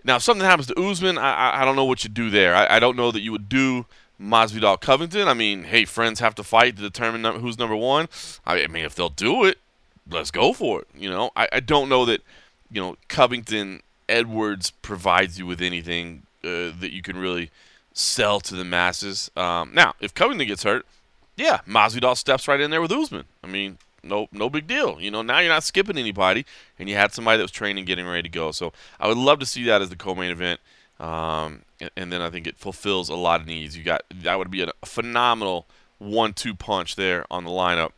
[0.04, 2.54] now if something happens to Usman, I, I don't know what you do there.
[2.54, 3.86] I, I don't know that you would do
[4.22, 5.28] Masvidal Covington.
[5.28, 8.08] I mean, hey, friends have to fight to determine who's number one.
[8.46, 9.58] I, mean, if they'll do it,
[10.10, 10.88] let's go for it.
[10.96, 12.22] You know, I, I don't know that,
[12.72, 17.52] you know, Covington Edwards provides you with anything uh, that you can really
[17.94, 19.32] sell to the masses.
[19.36, 20.86] Um, now, if Covington gets hurt,
[21.38, 23.26] yeah, Masvidal steps right in there with Usman.
[23.44, 25.02] I mean, no, no big deal.
[25.02, 26.46] You know, now you're not skipping anybody,
[26.80, 28.52] and you had somebody that was training, getting ready to go.
[28.52, 30.60] So I would love to see that as the co-main event.
[31.00, 31.64] Um,
[31.96, 33.78] and, then I think it fulfills a lot of needs.
[33.78, 35.66] You got that would be a, a phenomenal
[36.00, 37.92] one-two punch there on the lineup,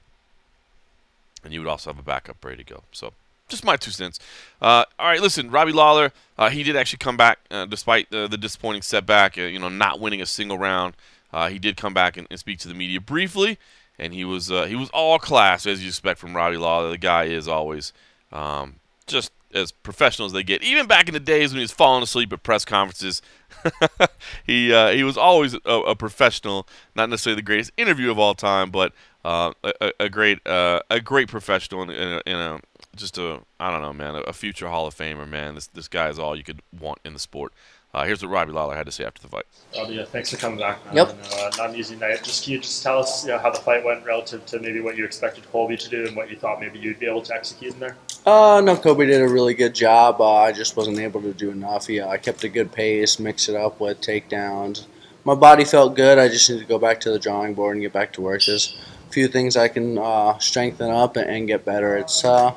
[1.43, 2.83] and you would also have a backup ready to go.
[2.91, 3.13] So
[3.47, 4.19] just my two cents.
[4.61, 8.27] Uh, all right, listen, Robbie Lawler, uh, he did actually come back uh, despite the,
[8.27, 9.37] the disappointing setback.
[9.37, 10.95] Uh, you know, not winning a single round.
[11.31, 13.57] Uh, he did come back and, and, speak to the media briefly,
[13.99, 16.89] and he was uh, he was all class as you expect from Robbie Lawler.
[16.89, 17.93] The guy is always
[18.31, 18.75] um,
[19.07, 20.63] just as professional as they get.
[20.63, 23.21] Even back in the days when he was falling asleep at press conferences,
[24.45, 26.67] he uh, he was always a, a, professional.
[26.95, 30.99] Not necessarily the greatest interview of all time, but uh, a, a, great uh, a
[30.99, 32.61] great professional and, and, and
[32.95, 35.55] just a I don't know, man, a, future Hall of Famer, man.
[35.55, 37.53] This this guy is all you could want in the sport.
[37.93, 39.45] Uh, here's what Robbie Lawler had to say after the fight.
[39.75, 40.85] Oh, yeah, thanks for coming back.
[40.85, 40.97] Man.
[40.97, 41.17] Yep.
[41.33, 42.21] Uh, not an easy night.
[42.21, 44.81] Just can you just tell us you know, how the fight went relative to maybe
[44.81, 47.33] what you expected Colby to do and what you thought maybe you'd be able to
[47.33, 47.95] execute in there?
[48.27, 50.19] Uh, no, Colby did a really good job.
[50.19, 51.87] Uh, I just wasn't able to do enough.
[51.87, 54.85] Yeah, I kept a good pace, mix it up with takedowns.
[55.23, 56.17] My body felt good.
[56.17, 58.43] I just need to go back to the drawing board and get back to work.
[58.43, 61.95] There's a few things I can uh, strengthen up and, get better.
[61.95, 62.53] It's uh,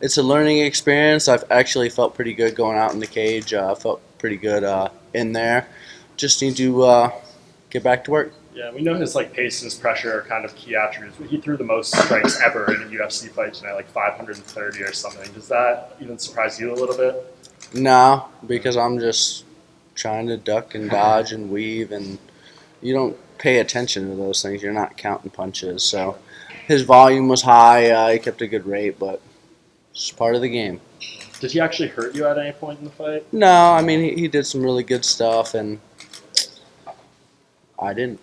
[0.00, 1.26] it's a learning experience.
[1.26, 3.52] I've actually felt pretty good going out in the cage.
[3.52, 5.66] Uh, felt pretty good uh, in there.
[6.16, 7.12] Just need to uh,
[7.68, 8.32] get back to work.
[8.60, 11.16] Yeah, we know his like pace and his pressure are kind of key attributes.
[11.30, 15.32] He threw the most strikes ever in a UFC fight tonight, like 530 or something.
[15.32, 17.34] Does that even surprise you a little bit?
[17.72, 19.46] No, because I'm just
[19.94, 22.18] trying to duck and dodge and weave, and
[22.82, 24.62] you don't pay attention to those things.
[24.62, 25.82] You're not counting punches.
[25.82, 26.18] So
[26.66, 27.90] his volume was high.
[27.90, 29.22] Uh, he kept a good rate, but
[29.92, 30.82] it's part of the game.
[31.40, 33.32] Did he actually hurt you at any point in the fight?
[33.32, 35.80] No, I mean he, he did some really good stuff, and
[37.78, 38.20] I didn't.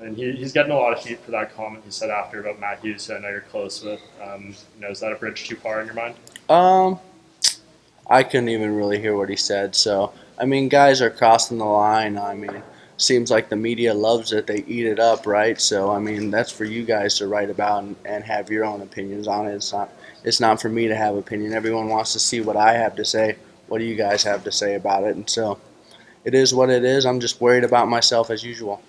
[0.00, 2.60] And he, he's getting a lot of heat for that comment he said after about
[2.60, 4.00] Matt Hughes, who I know you're close with.
[4.22, 6.14] Um, you know, is that a bridge too far in your mind?
[6.48, 7.00] Um,
[8.08, 9.74] I couldn't even really hear what he said.
[9.74, 12.16] So I mean, guys are crossing the line.
[12.16, 12.62] I mean,
[12.96, 15.60] seems like the media loves it; they eat it up, right?
[15.60, 18.82] So I mean, that's for you guys to write about and, and have your own
[18.82, 19.54] opinions on it.
[19.54, 19.90] It's not
[20.24, 21.52] it's not for me to have opinion.
[21.52, 23.36] Everyone wants to see what I have to say.
[23.66, 25.16] What do you guys have to say about it?
[25.16, 25.58] And so
[26.24, 27.04] it is what it is.
[27.04, 28.80] I'm just worried about myself as usual.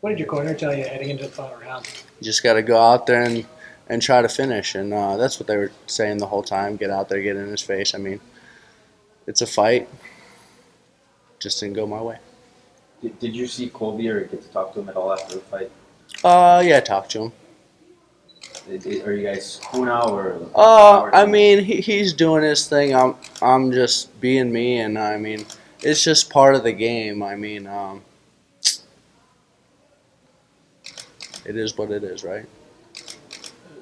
[0.00, 1.86] What did your corner tell you heading into the final round?
[2.20, 3.46] You just got to go out there and,
[3.88, 4.74] and try to finish.
[4.74, 6.76] And uh, that's what they were saying the whole time.
[6.76, 7.94] Get out there, get in his face.
[7.94, 8.20] I mean,
[9.26, 9.88] it's a fight.
[11.38, 12.18] Just didn't go my way.
[13.02, 15.40] Did, did you see Colby or get to talk to him at all after the
[15.40, 15.70] fight?
[16.24, 17.32] Uh, yeah, I talked to him.
[19.04, 20.40] Are you guys cool now or?
[20.54, 22.94] Uh, I mean, he, he's doing his thing.
[22.94, 25.46] I'm I'm just being me, and I mean,
[25.82, 27.22] it's just part of the game.
[27.22, 28.02] I mean, um,
[31.44, 32.46] it is what it is, right?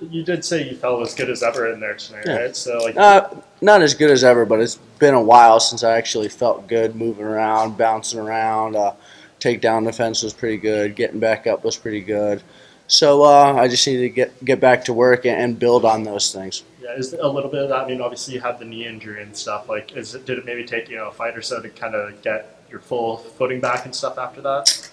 [0.00, 2.36] You did say you felt as good as ever in there tonight, Yeah.
[2.36, 2.56] right?
[2.56, 3.28] So like, Uh,
[3.60, 6.94] not as good as ever, but it's been a while since I actually felt good
[6.94, 8.76] moving around, bouncing around.
[8.76, 8.92] Uh,
[9.40, 10.94] takedown defense was pretty good.
[10.94, 12.42] Getting back up was pretty good.
[12.86, 16.32] So uh, I just need to get get back to work and, build on those
[16.32, 16.62] things.
[16.82, 17.80] yeah, is a little bit of that.
[17.80, 19.68] I mean, obviously you had the knee injury and stuff.
[19.68, 21.94] Like, is it, did it maybe take you know a fight or so to kind
[21.94, 24.90] of get your full footing back and stuff after that?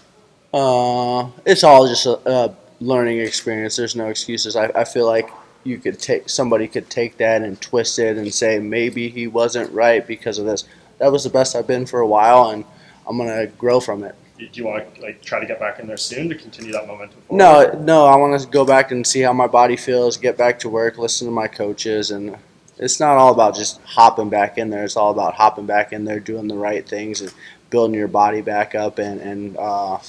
[0.55, 3.75] Uh, it's all just a, a learning experience.
[3.75, 4.55] There's no excuses.
[4.55, 5.29] I, I feel like
[5.65, 9.69] you could take somebody could take that and twist it and say maybe he wasn't
[9.73, 10.63] right because of this.
[10.99, 12.63] That was the best I've been for a while, and
[13.05, 14.15] I'm gonna grow from it.
[14.37, 16.87] Do you want to like try to get back in there soon to continue that
[16.87, 17.19] momentum?
[17.29, 20.59] No, no, I want to go back and see how my body feels, get back
[20.59, 22.37] to work, listen to my coaches, and
[22.77, 24.85] it's not all about just hopping back in there.
[24.85, 27.33] It's all about hopping back in there, doing the right things, and
[27.69, 28.99] building your body back up.
[28.99, 29.99] And and uh,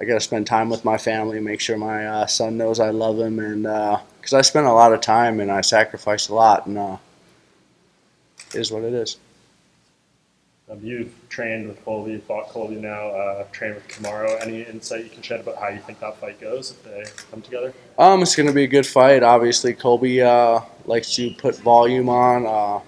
[0.00, 2.90] I got to spend time with my family, make sure my uh, son knows I
[2.90, 3.64] love him, and
[4.20, 6.96] because I spent a lot of time and I sacrificed a lot, and uh,
[8.54, 9.16] it is what it is.
[10.82, 14.40] You've trained with Colby, fought Colby now, uh, trained with Kamaru.
[14.42, 17.40] Any insight you can shed about how you think that fight goes if they come
[17.40, 17.72] together?
[17.98, 19.22] Um, it's going to be a good fight.
[19.22, 22.82] Obviously, Colby uh, likes to put volume on.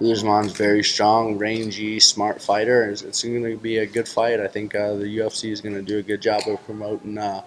[0.00, 2.90] Usman's very strong, rangy, smart fighter.
[2.90, 4.40] It's, it's going to be a good fight.
[4.40, 7.42] I think uh, the UFC is going to do a good job of promoting uh,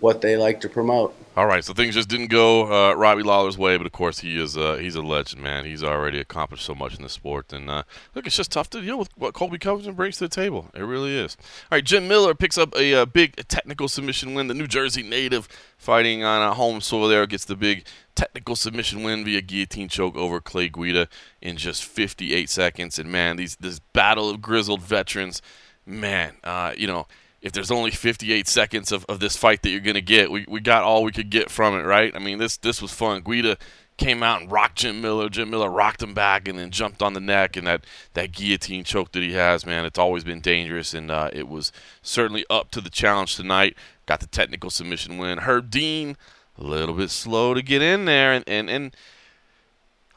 [0.00, 1.14] what they like to promote.
[1.38, 4.40] All right, so things just didn't go uh, Robbie Lawler's way, but of course he
[4.40, 5.64] is uh, he's a legend, man.
[5.64, 7.84] He's already accomplished so much in the sport, and uh,
[8.14, 10.68] look, it's just tough to deal with what Colby Covington brings to the table.
[10.74, 11.36] It really is.
[11.70, 14.48] All right, Jim Miller picks up a, uh big technical submission win.
[14.48, 19.04] The New Jersey native fighting on a home soil there gets the big technical submission
[19.04, 21.08] win via guillotine choke over Clay Guida
[21.40, 22.98] in just 58 seconds.
[22.98, 25.40] And man, these this battle of grizzled veterans,
[25.86, 27.06] man, uh, you know
[27.40, 30.44] if there's only 58 seconds of, of this fight that you're going to get, we,
[30.48, 32.14] we got all we could get from it, right?
[32.14, 33.22] I mean, this this was fun.
[33.22, 33.56] Guida
[33.98, 35.28] came out and rocked Jim Miller.
[35.28, 37.56] Jim Miller rocked him back and then jumped on the neck.
[37.56, 40.94] And that, that guillotine choke that he has, man, it's always been dangerous.
[40.94, 43.76] And uh, it was certainly up to the challenge tonight.
[44.06, 45.38] Got the technical submission win.
[45.38, 46.16] Herb Dean,
[46.56, 48.32] a little bit slow to get in there.
[48.32, 48.96] And, and, and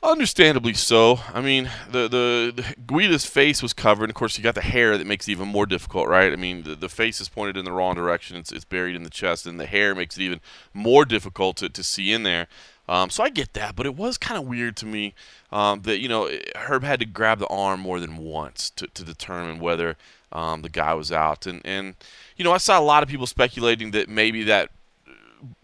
[0.04, 1.20] Understandably so.
[1.32, 4.10] I mean, the, the the Guida's face was covered.
[4.10, 6.34] Of course, you got the hair that makes it even more difficult, right?
[6.34, 8.36] I mean, the, the face is pointed in the wrong direction.
[8.36, 10.42] It's, it's buried in the chest, and the hair makes it even
[10.74, 12.48] more difficult to, to see in there.
[12.90, 15.14] Um, so I get that, but it was kind of weird to me
[15.52, 19.04] um, that you know Herb had to grab the arm more than once to, to
[19.04, 19.98] determine whether
[20.32, 21.94] um, the guy was out, and and
[22.38, 24.72] you know I saw a lot of people speculating that maybe that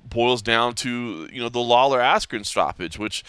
[0.05, 3.23] boils down to you know the Lawler Askren stoppage, which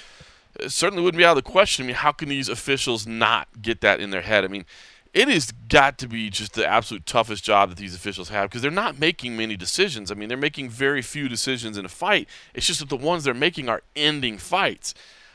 [0.67, 1.85] certainly wouldn't be out of the question.
[1.85, 4.45] I mean, how can these officials not get that in their head?
[4.45, 4.65] I mean,
[5.15, 8.63] it has got to be just the absolute toughest job that these officials have because
[8.63, 10.11] they're not making many decisions.
[10.11, 12.29] I mean, they're making very few decisions in a fight.
[12.55, 14.95] It's just that the ones they're making are ending fights.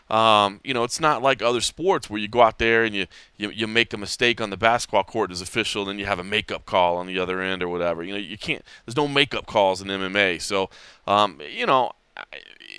[0.10, 3.08] Um, you know, it's not like other sports where you go out there and you,
[3.38, 6.20] you, you make a mistake on the basketball court as official, and then you have
[6.20, 8.04] a makeup call on the other end or whatever.
[8.04, 8.64] You know, you can't.
[8.86, 10.42] There's no makeup calls in MMA.
[10.42, 10.70] So,
[11.08, 11.94] um, you know,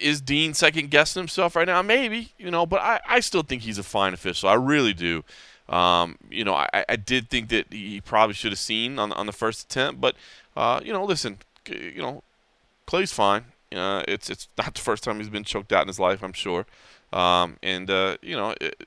[0.00, 1.82] is Dean second guessing himself right now?
[1.82, 4.48] Maybe, you know, but I, I still think he's a fine official.
[4.48, 5.24] I really do.
[5.68, 9.26] Um, you know, I, I did think that he probably should have seen on, on
[9.26, 10.14] the first attempt, but,
[10.56, 12.22] uh, you know, listen, you know,
[12.86, 13.44] Clay's fine.
[13.74, 16.32] Uh, it's it's not the first time he's been choked out in his life, I'm
[16.32, 16.66] sure.
[17.12, 18.86] Um, and uh, you know, it,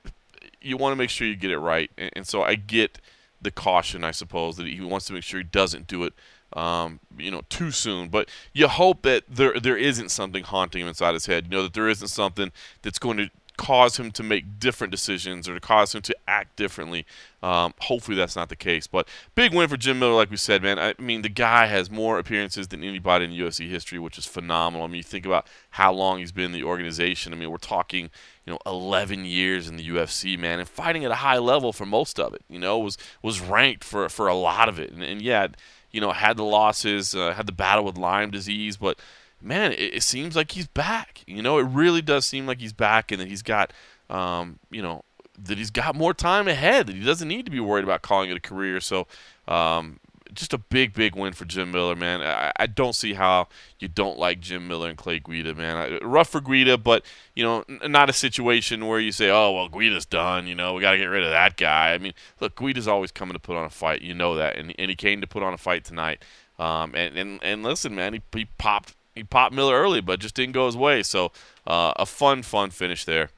[0.61, 2.99] you want to make sure you get it right, and, and, so I get
[3.41, 6.13] the caution, I suppose, that he wants to make sure he doesn't do it
[6.53, 8.09] um, you know, too soon.
[8.09, 11.45] But you hope that there there isn't something haunting him inside his head.
[11.45, 15.49] You know that there isn't something that's going to cause him to make different decisions
[15.49, 17.05] or to cause him to act differently.
[17.41, 18.85] Um, hopefully that's not the case.
[18.85, 20.77] But big win for Jim Miller, like we said, man.
[20.77, 24.85] I mean, the guy has more appearances than anybody in UFC history, which is phenomenal.
[24.85, 27.33] I mean, you think about how long he's been in the organization.
[27.33, 28.11] I mean, we're talking,
[28.45, 31.85] you know, 11 years in the UFC, man, and fighting at a high level for
[31.85, 32.43] most of it.
[32.47, 35.47] You know, was was ranked for for a lot of it, and, and yeah
[35.91, 38.99] you know, had the losses, uh, had the battle with Lyme disease, but
[39.41, 41.23] man, it, it, seems like he's back.
[41.27, 43.71] You know, it really does seem like he's back, and that he's got,
[44.09, 45.03] um, you know,
[45.37, 46.87] that he's got more time ahead.
[46.87, 48.79] That he doesn't need to be worried about calling it a career.
[48.81, 49.07] So,
[49.47, 49.99] um,
[50.33, 52.21] just a big, big win for Jim Miller, man.
[52.21, 53.47] I, I, don't see how
[53.79, 55.75] you don't like Jim Miller and Clay Guida, man.
[55.75, 57.03] I, rough for Guida, but
[57.35, 60.73] you know, n- not a situation where you say, "Oh, well, Guida's done." You know,
[60.73, 61.93] we got to get rid of that guy.
[61.93, 64.01] I mean, look, Guida's always coming to put on a fight.
[64.01, 66.23] You know that, and, and he came to put on a fight tonight.
[66.59, 70.35] Um, and, and and listen, man, he, he popped he popped Miller early, but just
[70.35, 71.03] didn't go his way.
[71.03, 71.31] So
[71.65, 73.29] uh, a fun, fun finish there.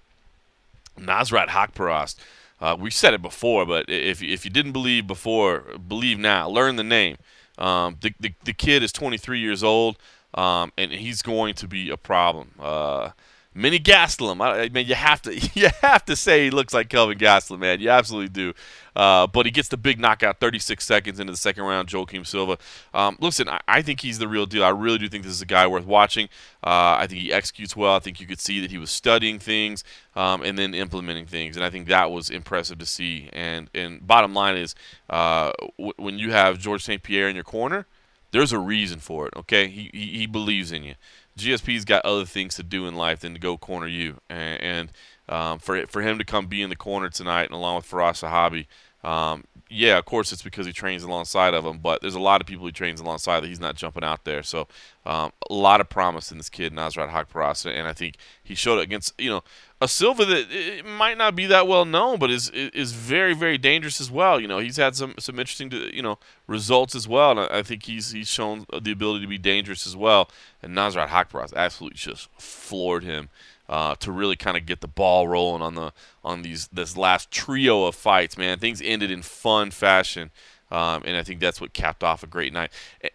[0.97, 2.15] Nasrat Haqparast
[2.61, 6.49] Uh, we said it before, but if if you didn't believe before, believe now.
[6.49, 7.17] Learn the name.
[7.57, 9.97] Um, the, the the kid is 23 years old,
[10.33, 12.51] um, and he's going to be a problem.
[12.59, 13.11] Uh,
[13.59, 14.41] Mini Gastelum.
[14.41, 17.59] I, I mean, you have to you have to say he looks like Kelvin Gastelum,
[17.59, 17.79] man.
[17.79, 18.53] You absolutely do.
[18.95, 22.57] Uh, but he gets the big knockout 36 seconds into the second round, Joaquim Silva.
[22.93, 24.63] Um, listen, I, I, think he's the real deal.
[24.63, 26.27] I really do think this is a guy worth watching.
[26.63, 27.95] Uh, I think he executes well.
[27.95, 31.55] I think you could see that he was studying things um, and then implementing things,
[31.55, 33.29] and I think that was impressive to see.
[33.31, 34.75] And and bottom line is,
[35.09, 37.01] uh, w- when you have Georges St.
[37.01, 37.85] Pierre in your corner,
[38.31, 39.33] there's a reason for it.
[39.35, 40.95] Okay, he, he, he believes in you.
[41.39, 44.91] GSP's got other things to do in life than to go corner you, and, and
[45.27, 48.23] um, for for him to come be in the corner tonight, and along with Firas
[48.23, 48.65] Zahabi,
[49.07, 52.41] um, yeah, of course it's because he trains alongside of him, but there's a lot
[52.41, 54.41] of people he trains alongside that he's not jumping out there.
[54.41, 54.67] So
[55.05, 58.79] um, a lot of promise in this kid, Nasrat Haqparast, and I think he showed
[58.79, 59.43] it against you know
[59.79, 63.59] a Silva that it might not be that well known, but is is very very
[63.59, 64.39] dangerous as well.
[64.39, 67.85] You know he's had some some interesting you know results as well, and I think
[67.85, 70.31] he's he's shown the ability to be dangerous as well.
[70.63, 73.29] And Nasrat Haqparast absolutely just floored him
[73.69, 77.29] uh, to really kind of get the ball rolling on the on these this last
[77.29, 78.37] trio of fights.
[78.37, 80.31] Man, things ended in fun fashion,
[80.71, 82.71] um, and I think that's what capped off a great night.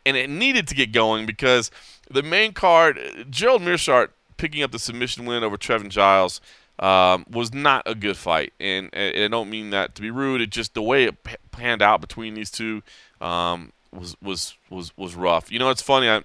[0.06, 1.72] And it needed to get going because
[2.08, 6.40] the main card, Gerald Meerschaert picking up the submission win over Trevin Giles.
[6.76, 10.40] Um, was not a good fight, and, and, I don't mean that to be rude.
[10.40, 11.14] It just the way it
[11.52, 12.82] panned out between these two
[13.20, 15.52] um, was was was was rough.
[15.52, 16.08] You know, it's funny.
[16.08, 16.24] I,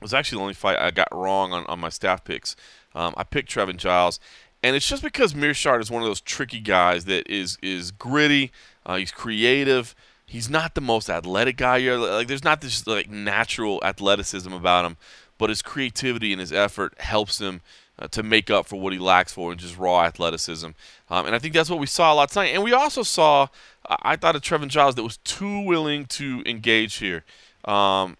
[0.00, 2.56] was actually the only fight I got wrong on, on my staff picks.
[2.94, 4.20] Um, I picked Trevin Giles,
[4.62, 8.50] and it's just because Meerschaert is one of those tricky guys that is is gritty.
[8.84, 9.94] Uh, he's creative.
[10.26, 11.78] He's not the most athletic guy.
[11.96, 14.96] Like there's not this like natural athleticism about him,
[15.38, 17.60] but his creativity and his effort helps him
[17.98, 20.68] uh, to make up for what he lacks for in just raw athleticism.
[21.08, 22.48] Um, and I think that's what we saw a lot tonight.
[22.48, 23.48] And we also saw,
[23.88, 27.24] I thought, a Trevin Giles that was too willing to engage here.
[27.64, 28.16] Um,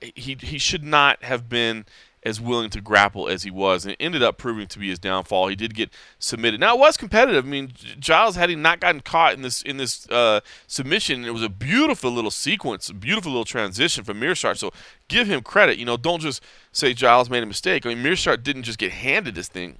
[0.00, 1.84] he he should not have been
[2.22, 4.98] as willing to grapple as he was, and it ended up proving to be his
[4.98, 5.48] downfall.
[5.48, 6.60] He did get submitted.
[6.60, 7.46] Now it was competitive.
[7.46, 11.32] I mean, Giles had he not gotten caught in this in this uh, submission, it
[11.32, 14.58] was a beautiful little sequence, a beautiful little transition from Meerschaert.
[14.58, 14.72] So
[15.08, 15.78] give him credit.
[15.78, 17.86] You know, don't just say Giles made a mistake.
[17.86, 19.76] I mean, Meerschaert didn't just get handed this thing.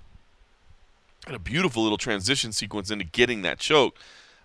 [1.27, 3.97] Had a beautiful little transition sequence into getting that choke,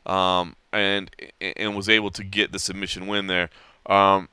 [0.05, 1.09] um, and
[1.39, 3.49] and was able to get the submission win there.
[3.85, 4.27] Um,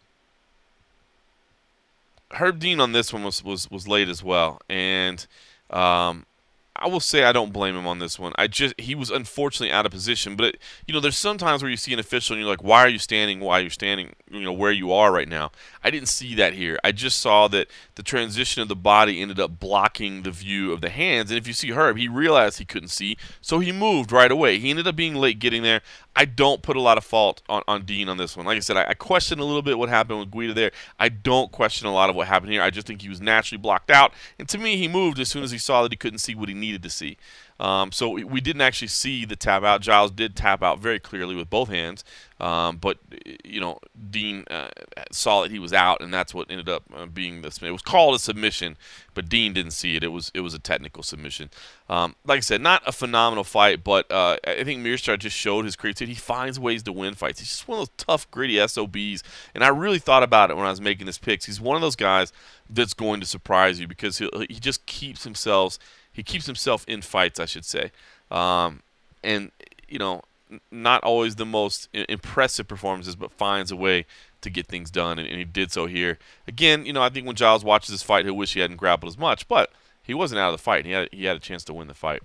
[2.34, 5.26] Herb Dean on this one was was was late as well, and
[5.70, 6.26] um,
[6.74, 8.32] I will say I don't blame him on this one.
[8.36, 11.70] I just he was unfortunately out of position, but it, you know, there's sometimes where
[11.70, 13.40] you see an official and you're like, why are you standing?
[13.40, 14.14] Why are you standing?
[14.30, 15.52] You know where you are right now.
[15.84, 16.78] I didn't see that here.
[16.82, 20.80] I just saw that the transition of the body ended up blocking the view of
[20.80, 21.30] the hands.
[21.30, 24.58] And if you see Herb, he realized he couldn't see, so he moved right away.
[24.58, 25.82] He ended up being late getting there.
[26.14, 28.44] I don't put a lot of fault on, on Dean on this one.
[28.44, 30.70] Like I said, I, I question a little bit what happened with Guida there.
[30.98, 32.62] I don't question a lot of what happened here.
[32.62, 34.12] I just think he was naturally blocked out.
[34.38, 36.48] And to me, he moved as soon as he saw that he couldn't see what
[36.48, 37.16] he needed to see.
[37.60, 39.82] Um, so we didn't actually see the tap out.
[39.82, 42.02] Giles did tap out very clearly with both hands,
[42.40, 42.98] um, but
[43.44, 43.78] you know
[44.10, 44.70] Dean uh,
[45.12, 47.50] saw that he was out, and that's what ended up uh, being the.
[47.50, 47.68] submission.
[47.68, 48.76] It was called a submission,
[49.14, 50.02] but Dean didn't see it.
[50.02, 51.50] It was it was a technical submission.
[51.88, 55.64] Um, like I said, not a phenomenal fight, but uh, I think Meerschaert just showed
[55.64, 56.14] his creativity.
[56.14, 57.38] He finds ways to win fights.
[57.38, 59.22] He's just one of those tough, gritty SOBs,
[59.54, 61.44] and I really thought about it when I was making this picks.
[61.44, 62.32] He's one of those guys
[62.68, 65.78] that's going to surprise you because he he just keeps himself
[66.12, 67.90] he keeps himself in fights, I should say.
[68.30, 68.82] Um,
[69.22, 69.50] and
[69.88, 70.22] you know,
[70.70, 74.06] not always the most impressive performances, but finds a way
[74.40, 76.18] to get things done, and, and, he did so here.
[76.48, 79.12] Again, you know, I think when Giles watches this fight, he'll wish he hadn't grappled
[79.12, 79.70] as much, but
[80.02, 80.84] he wasn't out of the fight.
[80.84, 82.22] He had he had a chance to win the fight.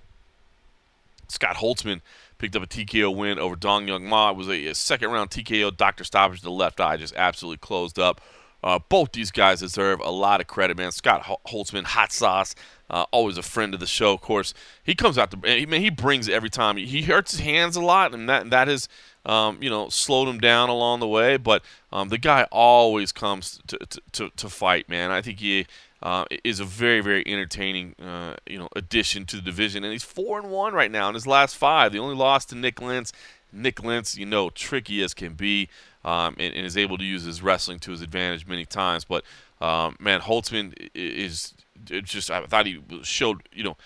[1.28, 2.00] Scott Holtzman
[2.38, 4.30] picked up a TKO win over Dong Hyun Ma.
[4.30, 5.76] It was a, a second round TKO.
[5.76, 8.20] Doctor stoppage to the left eye just absolutely closed up.
[8.62, 10.90] Uh, both these guys deserve a lot of credit, man.
[10.90, 12.54] Scott Holtzman, hot sauce,
[12.90, 14.12] uh, always a friend of the show.
[14.12, 16.76] Of course, he comes out to, I mean, he brings every time.
[16.76, 18.88] He hurts his hands a lot, and that that has,
[19.24, 21.36] um, you know, slowed him down along the way.
[21.36, 25.12] But um, the guy always comes to, to, to, to fight, man.
[25.12, 25.66] I think he
[26.02, 30.04] uh, is a very very entertaining, uh, you know, addition to the division, and he's
[30.04, 31.92] four and one right now in his last five.
[31.92, 33.12] The only loss to Nik Lentz.
[33.50, 35.70] Nik Lentz, you know, tricky as can be
[36.04, 39.04] um, and, and, is able to use his wrestling to his advantage many times.
[39.04, 39.24] But
[39.60, 43.76] um, man, Holtzman is just I thought he showed you know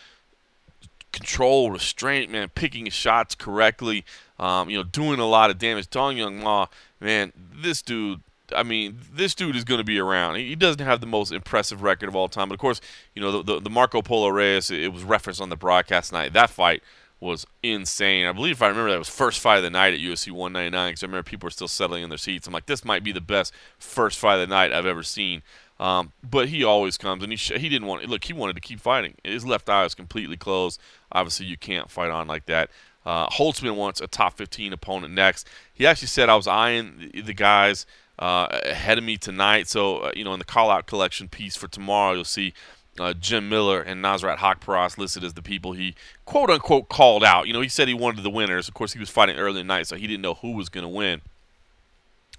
[1.13, 4.05] control, restraint, man, picking his shots correctly,
[4.39, 5.89] um, you know, doing a lot of damage.
[5.91, 6.67] Dong Hyun Ma,
[7.01, 8.21] man, this dude.
[8.55, 10.37] I mean, this dude is going to be around.
[10.37, 12.83] He doesn't have the most impressive record of all time, but of course,
[13.15, 16.35] you know, the, the, the Marco Polo Reyes, it was referenced on the broadcast tonight.
[16.35, 16.83] That fight
[17.23, 18.27] was insane.
[18.27, 20.91] I believe if I remember that was first fight of the night at UFC 199
[20.91, 22.47] because I remember people were still settling in their seats.
[22.47, 25.43] I'm like, this might be the best first fight of the night I've ever seen.
[25.79, 28.25] Um, but he always comes, and he sh- he didn't want look.
[28.25, 29.15] He wanted to keep fighting.
[29.25, 30.81] His left eye was completely closed.
[31.11, 32.71] Obviously, you can't fight on like that.
[33.05, 35.49] Uh, Holtzman wants a top 15 opponent next.
[35.73, 37.85] He actually said I was eyeing the, the guys
[38.19, 39.67] uh, ahead of me tonight.
[39.67, 42.55] So uh, you know, in the call out collection piece for tomorrow, you'll see
[42.99, 47.47] uh, Jim Miller and Nasrat Haqparast listed as the people he quote unquote called out.
[47.47, 48.69] You know, he said he wanted the winners.
[48.69, 50.69] Of course, he was fighting early in the night, so he didn't know who was
[50.69, 51.23] going to win.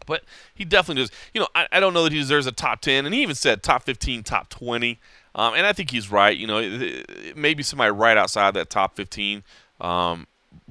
[0.06, 0.24] But
[0.54, 1.12] he definitely does.
[1.34, 3.36] You know, I, I, don't know that he deserves a top 10, and he even
[3.36, 5.00] said top 15, top 20.
[5.36, 6.36] Um, and I think he's right.
[6.36, 6.60] You know,
[7.36, 9.44] maybe somebody right outside that top 15.
[9.80, 10.28] Um,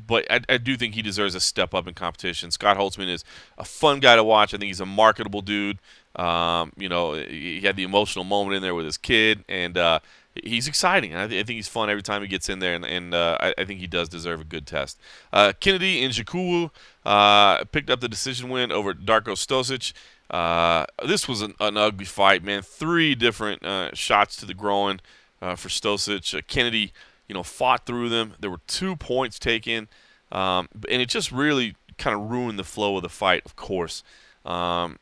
[0.07, 2.51] but I, I, do think he deserves a step up in competition.
[2.51, 3.25] Scott Holtzman is
[3.59, 4.55] a fun guy to watch.
[4.55, 5.79] I think he's a marketable dude.
[6.17, 10.01] Um, you know, he had the emotional moment in there with his kid, and uh,
[10.35, 11.15] he's exciting.
[11.15, 13.39] I, th- I, think he's fun every time he gets in there, and, and uh,
[13.41, 14.99] I, I, think he does deserve a good test.
[15.33, 16.71] Uh, Kennedy Nzechukwu
[17.07, 19.93] uh, picked up the decision win over Darko Stosic.
[20.31, 22.63] Uh, this was an, an, ugly fight, man.
[22.63, 25.01] Three different uh, shots to the groin
[25.41, 26.47] for Stosic.
[26.47, 26.93] Kennedy,
[27.27, 28.35] you know, fought through them.
[28.39, 29.89] There were two points taken,
[30.31, 33.43] um, and it just really kind of ruined the flow of the fight.
[33.45, 34.03] Of course.
[34.45, 34.99] Um,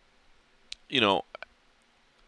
[0.91, 1.25] you know,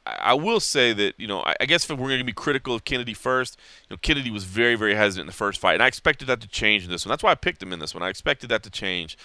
[0.04, 2.84] I will say that you know I guess if we're going to be critical of
[2.84, 3.58] Kennedy first,
[3.88, 6.40] you know Kennedy was very very hesitant in the first fight, and I expected that
[6.40, 7.10] to change in this one.
[7.10, 8.02] That's why I picked him in this one.
[8.02, 9.16] I expected that to change,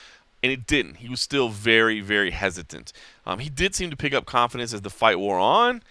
[0.43, 0.95] and it didn't.
[0.95, 2.93] He was still very very hesitant.
[3.25, 5.81] Um, he did seem to pick up confidence as the fight wore on,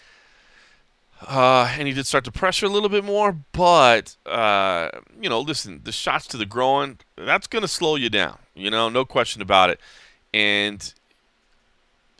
[1.27, 3.37] uh, and he did start to pressure a little bit more.
[3.53, 4.91] But uh,
[5.21, 8.39] you know, listen, the shots to the groin that's going to slow you down.
[8.55, 9.81] You know, no question about it,
[10.33, 10.95] and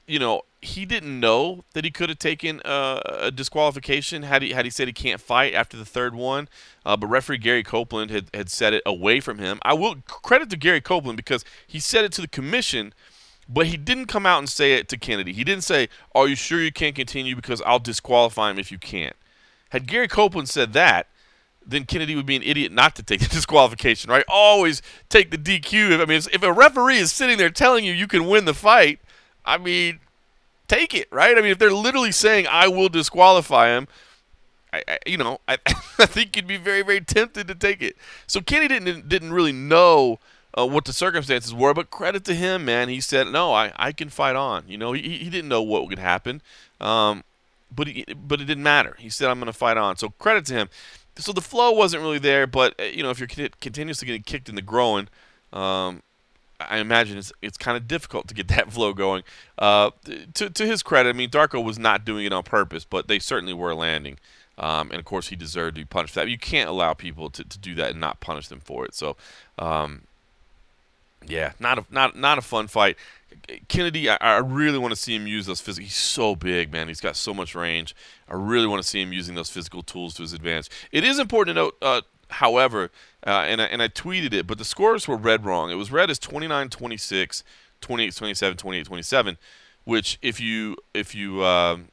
[0.07, 4.51] you know he didn't know that he could have taken a, a, disqualification had he
[4.51, 6.49] had he said he can't fight after the third one.
[6.85, 9.59] Uh, but referee Gary Copeland had, had said it away from him.
[9.63, 12.95] I will credit to Gary Copeland because he said it to the commission,
[13.49, 15.33] but he didn't come out and say it to Kennedy.
[15.33, 18.79] He didn't say, "Are you sure you can't continue because I'll disqualify him if you
[18.79, 19.17] can't."
[19.71, 21.09] Had Gary Copeland said that,
[21.67, 24.25] then Kennedy would be an idiot not to take the disqualification, right?
[24.29, 26.01] Always take the DQ.
[26.01, 29.01] I mean, if a referee is sitting there telling you you can win the fight,
[29.47, 30.01] I mean,
[30.69, 31.37] take it, right?
[31.37, 33.89] I mean, if they're literally saying I will disqualify him,
[34.73, 37.97] I, I, you know, I, I think you'd be very, very tempted to take it.
[38.27, 40.19] So Kenny didn't didn't really know
[40.57, 42.89] uh, what the circumstances were, but credit to him, man.
[42.89, 45.89] He said, "No, I, I can fight on." You know, he, he didn't know what
[45.89, 46.43] would happen,
[46.81, 47.25] um,
[47.75, 48.97] but he, but it didn't matter.
[48.99, 50.69] He said, "I'm going to fight on." So credit to him.
[51.19, 54.49] So the flow wasn't really there, but uh, you know, if you're continuously getting kicked
[54.49, 55.09] in the groin,
[55.53, 56.03] um,
[56.61, 59.23] I imagine it's it's kind of difficult to get that flow going.
[59.59, 59.91] Uh,
[60.35, 63.19] to to his credit, I mean Darko was not doing it on purpose, but they
[63.19, 64.19] certainly were landing.
[64.59, 66.29] Um, and of course, he deserved to be punished for that.
[66.29, 68.95] You can't allow people to, to do that and not punish them for it.
[68.95, 69.17] So,
[69.59, 70.03] um,
[71.27, 72.97] yeah, not a not not a fun fight.
[73.69, 75.85] Kennedy, I, I really want to see him use those physical.
[75.85, 76.89] He's so big, man.
[76.89, 77.95] He's got so much range.
[78.29, 80.71] I really want to see him using those physical tools to his advantage.
[80.91, 82.01] It is important to note, uh,
[82.31, 82.91] however,
[83.27, 85.71] uh, and, I, and I tweeted it, but the scores were read wrong.
[85.71, 87.45] It was read as 29 26,
[87.81, 89.39] 28 27, 28 27,
[89.85, 91.89] which if you if you um,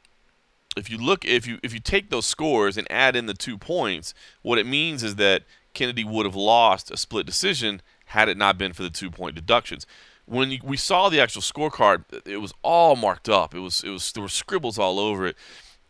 [0.76, 3.58] if you look if you if you take those scores and add in the two
[3.58, 8.36] points, what it means is that Kennedy would have lost a split decision had it
[8.36, 9.86] not been for the two point deductions.
[10.26, 13.54] When we saw the actual scorecard, it was all marked up.
[13.54, 15.36] It was it was there were scribbles all over it.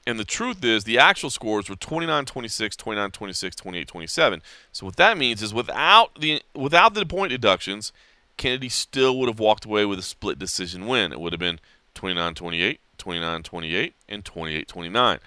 [0.07, 4.43] And the truth is, the actual scores were 29 26, 29 26, 28 27.
[4.73, 7.93] So, what that means is without the, without the point deductions,
[8.37, 11.13] Kennedy still would have walked away with a split decision win.
[11.13, 11.61] It would have been
[11.95, 15.19] 29 28, 29 28, and 28 29.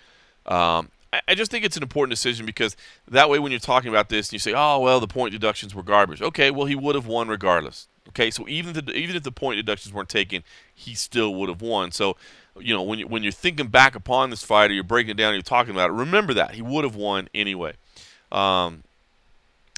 [0.45, 0.89] Um,
[1.27, 2.75] I just think it's an important decision because
[3.07, 5.73] that way, when you're talking about this, and you say, "Oh, well, the point deductions
[5.73, 7.87] were garbage." Okay, well, he would have won regardless.
[8.09, 11.61] Okay, so even the, even if the point deductions weren't taken, he still would have
[11.61, 11.91] won.
[11.91, 12.17] So
[12.61, 15.17] you know, when you when you're thinking back upon this fight or you're breaking it
[15.17, 15.93] down, you're talking about it.
[15.93, 17.73] Remember that he would have won anyway.
[18.31, 18.83] Um,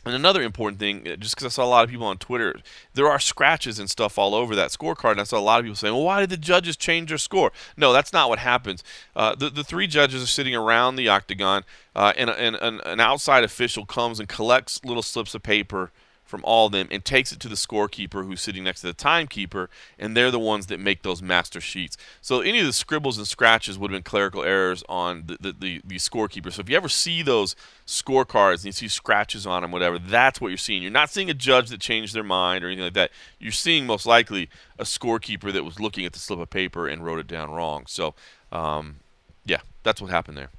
[0.06, 2.56] and another important thing, uh, just because I saw a lot of people on Twitter,
[2.94, 5.66] there are scratches and stuff all over that scorecard, and I saw a lot of
[5.66, 8.84] people saying, "Well, why did the judges change their score?" No, that's not what happens.
[9.16, 11.64] Uh, the the three judges are sitting around the octagon,
[11.96, 15.92] uh, and, and, and an outside official comes and collects little slips of paper
[16.30, 18.94] from all of them and takes it to the scorekeeper who's sitting next to the
[18.94, 21.98] timekeeper, and they're the ones that make those master sheets.
[22.22, 25.52] So any of the scribbles and scratches would have been clerical errors on the, the,
[25.52, 26.54] the, the scorekeeper.
[26.54, 27.56] So if you ever see those
[27.88, 30.82] scorecards and you see scratches on them, whatever, that's what you're seeing.
[30.84, 33.12] You're not seeing a judge that changed their mind or anything like that.
[33.40, 37.04] You're seeing most likely a scorekeeper that was looking at the slip of paper and
[37.04, 37.86] wrote it down wrong.
[37.88, 38.14] So,
[38.52, 38.98] um,
[39.46, 40.50] yeah, that's what happened there.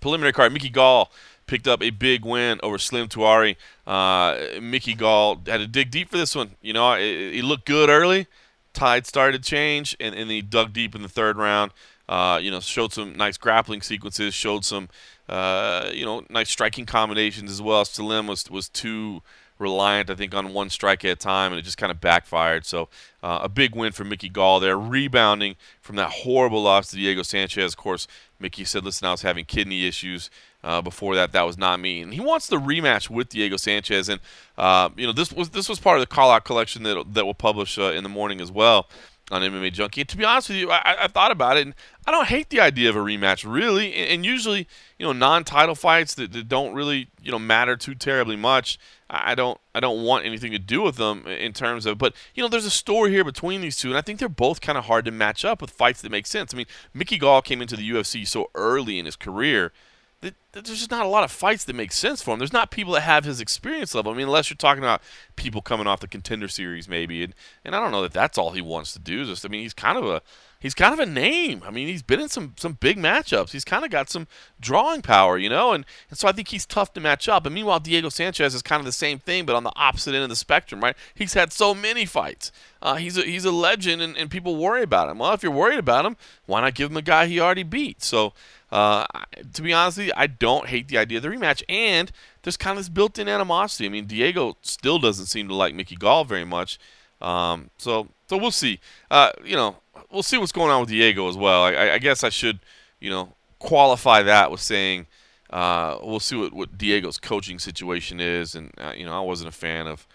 [0.00, 1.10] preliminary card, Mickey Gall
[1.50, 3.56] picked up a big win over Slim Touahri.
[3.84, 6.52] Uh, Mickey Gall had to dig deep for this one.
[6.62, 8.28] You know, he looked good early.
[8.72, 11.72] Tide started to change, and, and he dug deep in the third round.
[12.08, 14.88] Uh, you know, showed some nice grappling sequences, showed some,
[15.28, 17.84] uh, you know, nice striking combinations as well.
[17.84, 19.20] Slim was was too
[19.58, 22.64] reliant, I think, on one strike at a time, and it just kind of backfired.
[22.64, 22.88] So
[23.22, 27.22] uh, a big win for Mickey Gall there, rebounding from that horrible loss to Diego
[27.22, 27.72] Sanchez.
[27.72, 28.08] Of course,
[28.40, 30.30] Mickey said, "Listen, I was having kidney issues."
[30.62, 32.02] Uh, before that, that was not me.
[32.02, 34.10] And he wants the rematch with Diego Sanchez.
[34.10, 34.20] And
[34.58, 37.24] uh, you know, this was this was part of the call out collection that that
[37.24, 38.86] we'll publish uh, in the morning as well
[39.30, 40.02] on MMA Junkie.
[40.02, 41.74] And to be honest with you, I, I thought about it, and
[42.06, 43.94] I don't hate the idea of a rematch really.
[43.94, 44.66] And, and usually,
[44.98, 48.78] you know, non-title fights that, that don't really you know matter too terribly much.
[49.12, 52.42] I don't I don't want anything to do with them in terms of but you
[52.42, 54.84] know there's a story here between these two and I think they're both kind of
[54.84, 56.54] hard to match up with fights that make sense.
[56.54, 59.72] I mean, Mickey Gall came into the UFC so early in his career
[60.20, 62.38] that there's just not a lot of fights that make sense for him.
[62.38, 64.12] There's not people that have his experience level.
[64.12, 65.02] I mean, unless you're talking about
[65.36, 67.22] people coming off the contender series, maybe.
[67.22, 67.34] And,
[67.64, 69.24] and I don't know that that's all he wants to do.
[69.24, 70.22] Just I mean, he's kind of a
[70.60, 71.62] he's kind of a name.
[71.66, 73.50] I mean, he's been in some some big matchups.
[73.50, 74.28] He's kind of got some
[74.60, 75.72] drawing power, you know.
[75.72, 77.46] And, and so I think he's tough to match up.
[77.46, 80.22] And meanwhile, Diego Sanchez is kind of the same thing, but on the opposite end
[80.22, 80.94] of the spectrum, right?
[81.14, 82.52] He's had so many fights.
[82.80, 85.18] Uh, he's a, he's a legend, and, and people worry about him.
[85.18, 88.02] Well, if you're worried about him, why not give him a guy he already beat?
[88.02, 88.32] So.
[88.72, 89.04] Uh,
[89.52, 92.78] to be honest you, I don't hate the idea of the rematch, and there's kind
[92.78, 93.86] of this built-in animosity.
[93.86, 96.78] I mean, Diego still doesn't seem to like Mickey Gall very much,
[97.20, 98.78] um, so so we'll see.
[99.10, 99.78] Uh, you know,
[100.10, 101.64] we'll see what's going on with Diego as well.
[101.64, 102.60] I, I guess I should,
[103.00, 105.06] you know, qualify that with saying
[105.50, 109.48] uh, we'll see what, what Diego's coaching situation is, and uh, you know, I wasn't
[109.48, 110.06] a fan of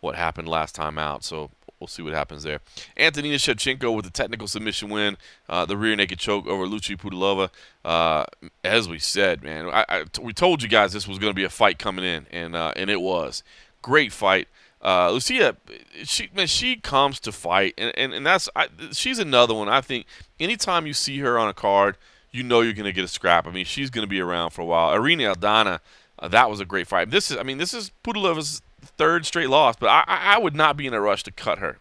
[0.00, 2.60] what happened last time out, so we'll see what happens there.
[2.96, 5.16] Antonina Shevchenko with a technical submission win,
[5.48, 7.50] uh, the rear naked choke over Lucie Pudilova.
[7.84, 8.24] Uh,
[8.64, 11.44] as we said, man, I, I, we told you guys this was going to be
[11.44, 13.42] a fight coming in, and uh, and it was
[13.82, 14.48] great fight.
[14.82, 15.56] Uh, Lucia,
[16.04, 19.68] she man, she comes to fight, and and, and that's I, she's another one.
[19.68, 20.06] I think
[20.38, 21.96] anytime you see her on a card,
[22.32, 23.46] you know you're to get a scrap.
[23.46, 24.90] I mean, she's to be around for a while.
[24.90, 25.80] Irene Aldana,
[26.18, 27.10] uh, that was a great fight.
[27.10, 30.76] This is, I mean, this is Pudilova's third straight loss, but I, I would not
[30.76, 31.76] be in a rush to cut her.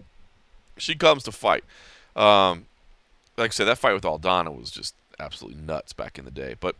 [0.78, 1.64] She comes to fight.
[2.16, 2.66] Um,
[3.38, 6.56] like I said, that fight with Aldana was just absolutely nuts back in the day.
[6.60, 6.76] But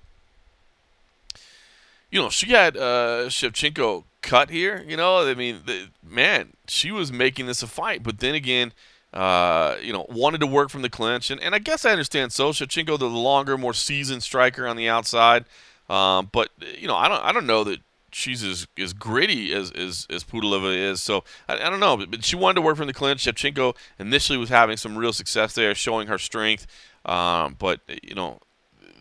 [2.12, 4.84] you know, she had uh, Shevchenko cut here.
[4.88, 8.04] You know, I mean, the, man, she was making this a fight.
[8.04, 8.74] But then again,
[9.14, 12.32] uh, you know, wanted to work from the clinch, and, and I guess I understand.
[12.32, 15.46] So Shevchenko, the longer, more seasoned striker on the outside.
[15.90, 17.80] Um, but you know, I don't, I don't know that
[18.12, 21.02] she's as, as gritty as, as, as Pudilova is.
[21.02, 23.26] So I, I don't know, but, but, she wanted to work from the clinch.
[23.26, 26.68] Shevchenko initially was having some real success there, showing her strength.
[27.06, 28.40] Um, but you know,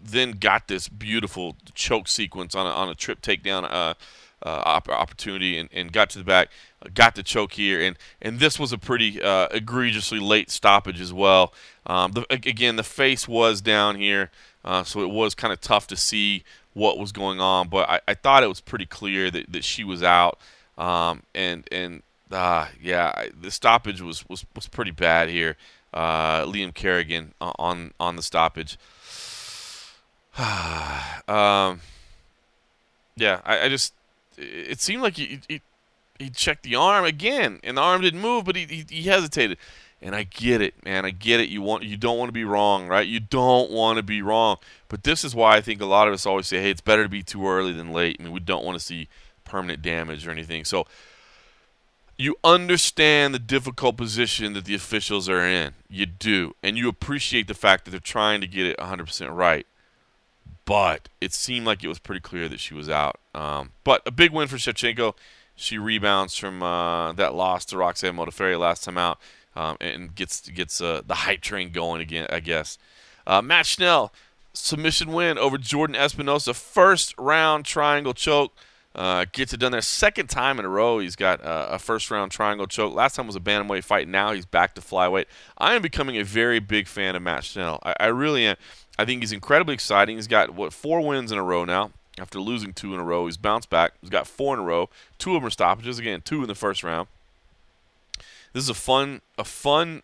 [0.03, 3.95] then got this beautiful choke sequence on a, on a trip takedown uh,
[4.45, 6.49] uh, opportunity and, and got to the back,
[6.95, 11.13] got the choke here, and and this was a pretty uh, egregiously late stoppage as
[11.13, 11.53] well.
[11.87, 14.31] Um, the, again, the face was down here,
[14.65, 16.45] uh, so it was kind of tough to see
[16.75, 19.83] what was going on, but I, I thought it was pretty clear that, that she
[19.83, 20.39] was out.
[20.77, 25.57] Um, and and uh, yeah, the stoppage was, was, was pretty bad here.
[25.93, 28.79] Uh, Liam Kerrigan on on the stoppage.
[31.28, 31.80] um,
[33.16, 33.93] yeah, I, I, just
[34.36, 35.61] it seemed like he, he,
[36.18, 39.59] he checked the arm again, and the arm didn't move, but he, he, he hesitated.
[40.01, 41.05] And I get it, man.
[41.05, 41.49] I get it.
[41.49, 43.07] You want you don't want to be wrong, right?
[43.07, 44.59] You don't want to be wrong.
[44.89, 47.03] But this is why I think a lot of us always say, "Hey, it's better
[47.03, 49.09] to be too early than late." I mean, we don't want to see
[49.45, 50.64] permanent damage or anything.
[50.64, 50.86] So
[52.16, 55.74] you understand the difficult position that the officials are in.
[55.89, 59.66] You do, and you appreciate the fact that they're trying to get it 100% right.
[60.69, 63.19] But it seemed like it was pretty clear that she was out.
[63.35, 65.14] Um, but a big win for Shevchenko.
[65.57, 69.19] She rebounds from uh, that loss to Roxanne Modafferi last time out
[69.57, 72.77] um, and gets gets uh, the hype train going again, I guess.
[73.27, 74.12] Uh, Matt Schnell,
[74.53, 78.53] submission win over Jordan Espinosa, first round triangle choke.
[78.95, 80.99] Uh, gets it done there second time in a row.
[80.99, 82.95] He's got a first round triangle choke.
[82.95, 84.07] Last time was a bantamweight fight.
[84.07, 85.27] Now he's back to flyweight.
[85.57, 87.81] I am becoming a very big fan of Matt Schnell.
[87.85, 88.57] I, I really am.
[88.99, 90.17] I think he's incredibly exciting.
[90.17, 93.27] He's got what four wins in a row now after losing two in a row.
[93.27, 93.93] He's bounced back.
[94.01, 94.89] He's got four in a row.
[95.19, 95.99] Two of them are stoppages.
[95.99, 97.09] Again, two in the first round.
[98.53, 100.03] This is a fun, a fun,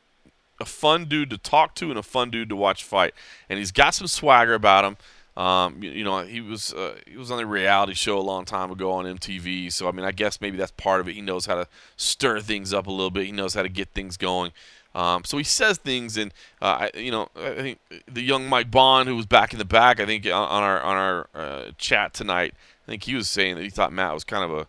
[0.61, 3.15] a fun dude to talk to and a fun dude to watch fight.
[3.49, 4.97] And he's got some swagger about him.
[5.37, 8.45] Um, you, you, know, he was uh, he was on a reality show a long
[8.45, 9.73] time ago on MTV.
[9.73, 11.15] So I mean, I guess maybe that's part of it.
[11.15, 11.67] He knows how to
[11.97, 13.27] stir things up a little bit.
[13.27, 14.53] He knows how to get things going.
[14.95, 16.33] Um, so he says things, and
[16.63, 19.65] uh, I, you know, I think the young Mike Bohn, who was back in the
[19.65, 22.55] back, I think on, on our on our uh, chat tonight,
[22.87, 24.67] I think he was saying that he thought Matt was kind of a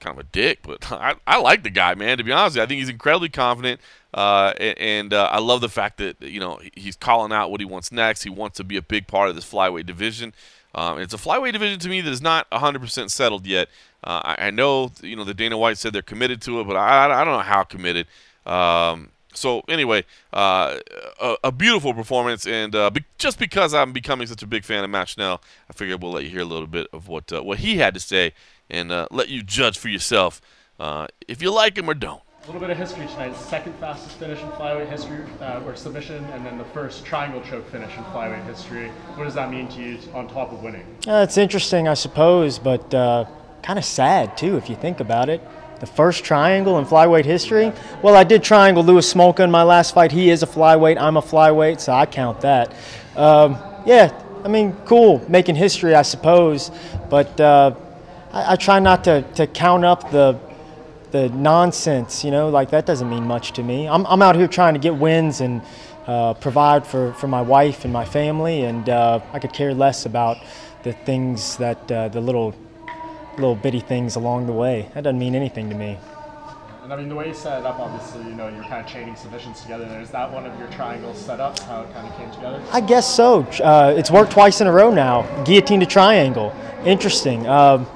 [0.00, 2.18] kind of a dick, but I, I like the guy, man.
[2.18, 3.80] To be honest, I think he's incredibly confident,
[4.14, 7.66] uh, and uh, I love the fact that you know he's calling out what he
[7.66, 8.22] wants next.
[8.22, 10.32] He wants to be a big part of this flyweight division.
[10.74, 13.68] Um, it's a flyweight division to me that is not 100% settled yet.
[14.04, 16.76] Uh, I, I, know, you know, the Dana White said they're committed to it, but
[16.76, 18.06] I, I don't know how committed.
[18.44, 20.78] Um, so anyway, uh,
[21.20, 24.84] a, a, beautiful performance, and uh, be- just because I'm becoming such a big fan
[24.84, 27.42] of Matt Schnell, I figured we'll let you hear a little bit of what uh,
[27.42, 28.32] what he had to say,
[28.70, 30.40] and uh, let you judge for yourself
[30.80, 32.22] uh, if you like him or don't.
[32.42, 33.34] A little bit of history tonight.
[33.36, 37.68] Second fastest finish in flyweight history, uh, or submission, and then the first triangle choke
[37.70, 38.88] finish in flyweight history.
[39.16, 40.86] What does that mean to you on top of winning?
[41.06, 42.90] it's interesting, I suppose, but
[43.62, 45.40] kind of sad too if you think about it
[45.80, 47.72] the first triangle in flyweight history.
[48.02, 50.12] Well, I did triangle Louis Smolka in my last fight.
[50.12, 51.00] He is a flyweight.
[51.00, 52.74] I'm a flyweight, so I count that.
[53.14, 54.12] Um, yeah,
[54.44, 56.70] I mean, cool, making history, I suppose.
[57.10, 57.74] But uh,
[58.32, 60.38] I, I, try not to, to count up the
[61.10, 62.24] the nonsense.
[62.24, 63.88] You know, like that doesn't mean much to me.
[63.88, 65.62] I'm, I'm out here trying to get wins and
[66.06, 70.06] uh, provide for, for my wife and my family, and uh, I could care less
[70.06, 70.38] about
[70.82, 72.54] the things that uh, the little
[73.36, 74.90] little bitty things along the way.
[74.94, 75.98] That doesn't mean anything to me.
[76.82, 78.86] And I mean, the way you set it up, obviously, you know, you're kind of
[78.86, 79.86] chaining submissions together.
[80.00, 82.62] Is that one of your triangles set up, how it kind of came together?
[82.70, 83.42] I guess so.
[83.62, 85.22] Uh, it's worked twice in a row now.
[85.44, 86.54] Guillotine to triangle.
[86.84, 87.46] Interesting.
[87.48, 87.88] Um,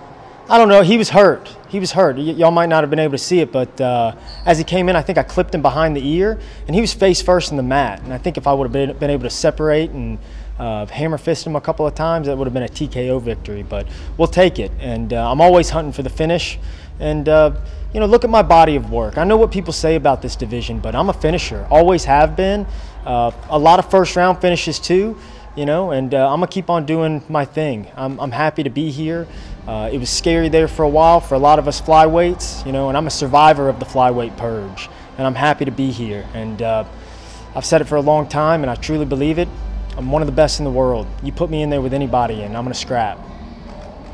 [0.49, 0.82] I don't know.
[0.82, 1.49] He was hurt.
[1.68, 2.16] He was hurt.
[2.16, 4.88] Y- y'all might not have been able to see it, but uh, as he came
[4.88, 7.57] in, I think I clipped him behind the ear, and he was face first in
[7.57, 8.03] the mat.
[8.03, 10.18] And I think if I would have been, been able to separate and
[10.61, 13.62] uh, hammer fist him a couple of times, that would have been a TKO victory.
[13.62, 13.88] But
[14.18, 14.70] we'll take it.
[14.78, 16.58] And uh, I'm always hunting for the finish.
[17.00, 17.52] And uh,
[17.94, 19.16] you know, look at my body of work.
[19.16, 21.66] I know what people say about this division, but I'm a finisher.
[21.70, 22.66] Always have been.
[23.06, 25.18] Uh, a lot of first round finishes too.
[25.56, 27.90] You know, and uh, I'm gonna keep on doing my thing.
[27.96, 29.26] I'm, I'm happy to be here.
[29.66, 32.70] Uh, it was scary there for a while for a lot of us flyweights, you
[32.70, 34.88] know, and I'm a survivor of the flyweight purge,
[35.18, 36.24] and I'm happy to be here.
[36.34, 39.48] And I've said it for a long time, and I truly believe it.
[39.97, 41.07] I'm one of the best in the world.
[41.22, 43.18] You put me in there with anybody, and I'm gonna scrap.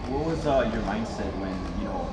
[0.09, 2.09] What was uh, your mindset when you know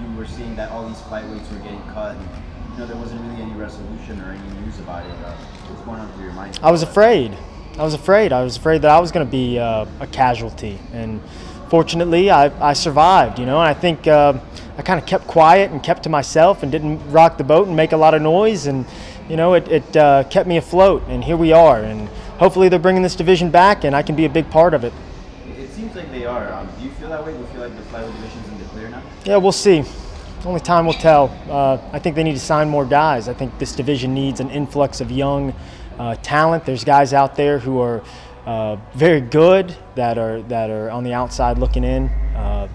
[0.00, 2.28] you were seeing that all these flyweights were getting cut, and
[2.72, 5.12] you know there wasn't really any resolution or any news about it?
[5.24, 5.34] Uh,
[5.68, 6.58] what's going on through your mind?
[6.62, 7.36] I was afraid.
[7.76, 8.32] I was afraid.
[8.32, 11.20] I was afraid that I was going to be uh, a casualty, and
[11.68, 13.38] fortunately, I, I survived.
[13.38, 14.38] You know, and I think uh,
[14.76, 17.76] I kind of kept quiet and kept to myself and didn't rock the boat and
[17.76, 18.86] make a lot of noise, and
[19.28, 21.02] you know, it, it uh, kept me afloat.
[21.08, 22.08] And here we are, and
[22.38, 24.92] hopefully they're bringing this division back, and I can be a big part of it.
[25.46, 26.52] It seems like they are.
[26.52, 27.32] Um, do you feel that way?
[27.32, 29.02] Do you feel like the flyweight division's in the clear now?
[29.24, 29.84] Yeah, we'll see.
[30.44, 31.36] Only time will tell.
[31.50, 33.28] Uh, I think they need to sign more guys.
[33.28, 35.52] I think this division needs an influx of young
[35.98, 36.64] uh, talent.
[36.64, 38.02] There's guys out there who are
[38.46, 42.08] uh, very good that are that are on the outside looking in.
[42.36, 42.68] Uh,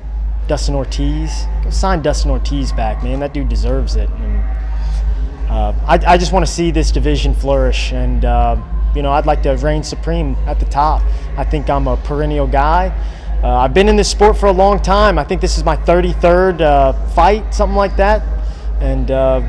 [0.48, 3.22] Dustin Ortiz, go sign Dustin Ortiz back, man.
[3.22, 4.10] That dude deserves it.
[4.10, 4.44] And,
[5.50, 8.62] uh, I, I, just want to see this division flourish and uh,
[8.96, 11.02] you know, I'd like to reign supreme at the top.
[11.38, 12.92] I think I'm a perennial guy.
[13.44, 15.20] Uh, I've been in this sport for a long time.
[15.20, 18.24] I think this is my 33rd uh, fight, something like that.
[18.80, 19.42] And uh,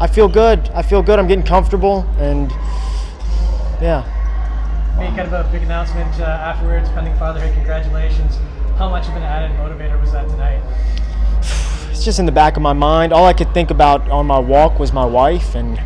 [0.00, 0.70] I feel good.
[0.70, 1.18] I feel good.
[1.18, 2.06] I'm getting comfortable.
[2.18, 2.50] And
[3.82, 4.10] yeah.
[4.98, 7.52] Made kind of a big announcement uh, afterwards, pending fatherhood.
[7.54, 8.36] Congratulations.
[8.78, 10.62] How much of an added motivator was that tonight?
[11.90, 13.12] It's just in the back of my mind.
[13.12, 15.80] All I could think about on my walk was my wife and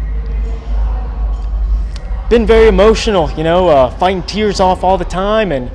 [2.28, 5.70] been very emotional, you know, uh, fighting tears off all the time, and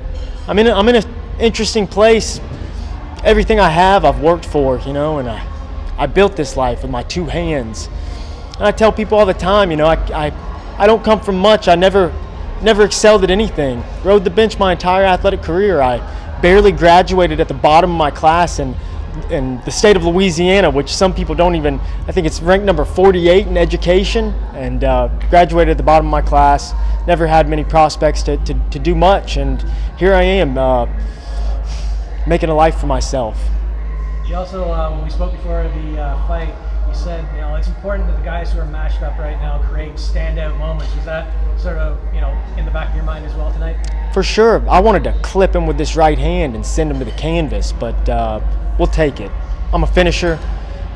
[0.46, 1.04] I'm in a, I'm in an
[1.40, 2.40] interesting place.
[3.24, 5.44] Everything I have, I've worked for, you know, and I,
[5.98, 7.88] I built this life with my two hands.
[8.56, 9.96] And I tell people all the time, you know, I,
[10.26, 10.32] I,
[10.78, 11.66] I don't come from much.
[11.66, 12.12] I never,
[12.62, 13.82] never excelled at anything.
[14.04, 15.80] Rode the bench my entire athletic career.
[15.80, 15.98] I
[16.40, 18.76] barely graduated at the bottom of my class, and
[19.30, 22.84] in the state of Louisiana, which some people don't even, I think it's ranked number
[22.84, 26.72] 48 in education, and uh, graduated at the bottom of my class.
[27.06, 29.64] Never had many prospects to, to, to do much, and
[29.98, 30.86] here I am uh,
[32.26, 33.38] making a life for myself.
[34.26, 36.54] You also, uh, when we spoke before the uh, fight,
[36.88, 39.58] you said, you know, it's important that the guys who are matched up right now
[39.68, 40.94] create standout moments.
[40.96, 41.28] Is that
[41.60, 43.76] sort of, you know, in the back of your mind as well tonight?
[44.14, 44.66] For sure.
[44.68, 47.72] I wanted to clip him with this right hand and send him to the canvas,
[47.72, 48.40] but uh,
[48.78, 49.30] we'll take it.
[49.72, 50.38] I'm a finisher.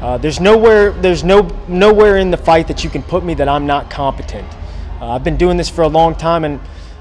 [0.01, 3.49] Uh, there's nowhere there's no nowhere in the fight that you can put me that
[3.49, 4.47] I'm not competent.
[5.01, 6.61] Uh, I've been doing this for a long time, and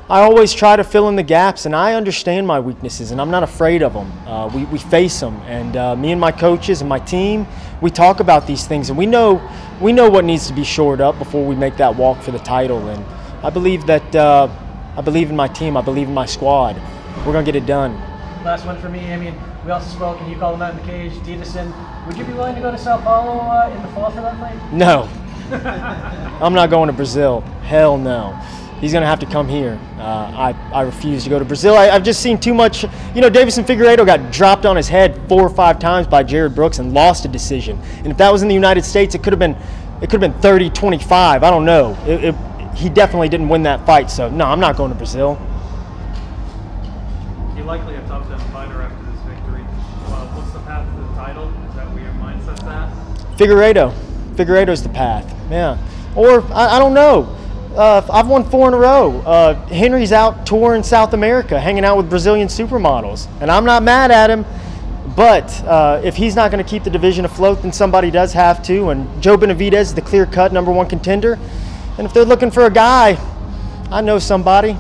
[0.10, 3.30] I always try to fill in the gaps, and I understand my weaknesses, and I'm
[3.30, 4.12] not afraid of them.
[4.28, 7.46] Uh, we, we face them, and uh, me and my coaches and my team,
[7.82, 9.42] we talk about these things, and we know
[9.82, 12.40] we know what needs to be shored up before we make that walk for the
[12.40, 12.88] title.
[12.88, 13.06] And
[13.44, 14.48] I believe that uh,
[14.96, 15.78] I believe in my team.
[15.78, 16.82] I believe in my squad.
[17.18, 18.02] We're gonna get it done.
[18.48, 19.12] Last one for me.
[19.12, 19.36] I mean,
[19.66, 21.70] we also spoke, and you called him out in the cage, Deiveson.
[22.08, 24.40] Would you be willing to go to Sao Paulo uh, in the fall for that
[24.40, 24.56] fight?
[24.72, 25.10] No,
[26.42, 27.42] I'm not going to Brazil.
[27.64, 28.32] Hell no.
[28.80, 29.78] He's going to have to come here.
[29.98, 31.76] Uh, I, I refuse to go to Brazil.
[31.76, 32.84] I, have just seen too much.
[33.14, 36.56] You know, Deiveson Figueiredo got dropped on his head four or five times by Jarred
[36.56, 37.78] Brooks and lost a decision.
[37.98, 39.58] And if that was in the United States, it could have been
[40.02, 41.44] it could have been 30 25.
[41.44, 41.98] I don't know.
[42.08, 42.36] It, it,
[42.78, 44.10] he definitely didn't win that fight.
[44.10, 45.38] So, no, I'm not going to Brazil.
[47.58, 47.98] You likely
[53.40, 53.48] at?
[53.48, 53.94] Figueiredo.
[54.36, 55.34] Figueiredo's the path.
[55.50, 55.78] Yeah.
[56.16, 57.36] Or, I, I don't know.
[57.76, 59.22] Uh, I've won four in a row.
[59.22, 64.10] Uh, Henry's out touring South America, hanging out with Brazilian supermodels, and I'm not mad
[64.10, 64.46] at him.
[65.16, 68.62] But uh, if he's not going to keep the division afloat, then somebody does have
[68.64, 68.90] to.
[68.90, 71.40] And Joe Benavidez is the clear-cut number one contender.
[71.98, 73.18] And if they're looking for a guy,
[73.92, 74.78] I know somebody.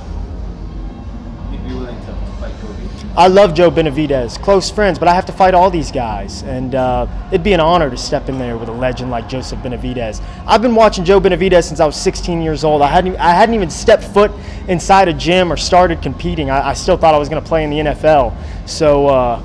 [3.17, 6.75] I love Joe Benavidez, close friends, but I have to fight all these guys, and
[6.75, 10.21] uh, it'd be an honor to step in there with a legend like Joseph Benavidez.
[10.45, 12.83] I've been watching Joe Benavidez since I was 16 years old.
[12.83, 14.31] I hadn't, I hadn't even stepped foot
[14.67, 16.51] inside a gym or started competing.
[16.51, 18.37] I, I still thought I was going to play in the NFL.
[18.67, 19.41] So uh,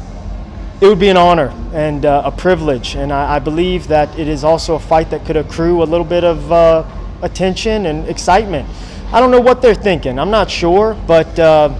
[0.80, 4.28] it would be an honor and uh, a privilege, and I, I, believe that it
[4.28, 6.84] is also a fight that could accrue a little bit of uh,
[7.20, 8.66] attention and excitement.
[9.12, 10.18] I don't know what they're thinking.
[10.18, 11.78] I'm not sure, but uh,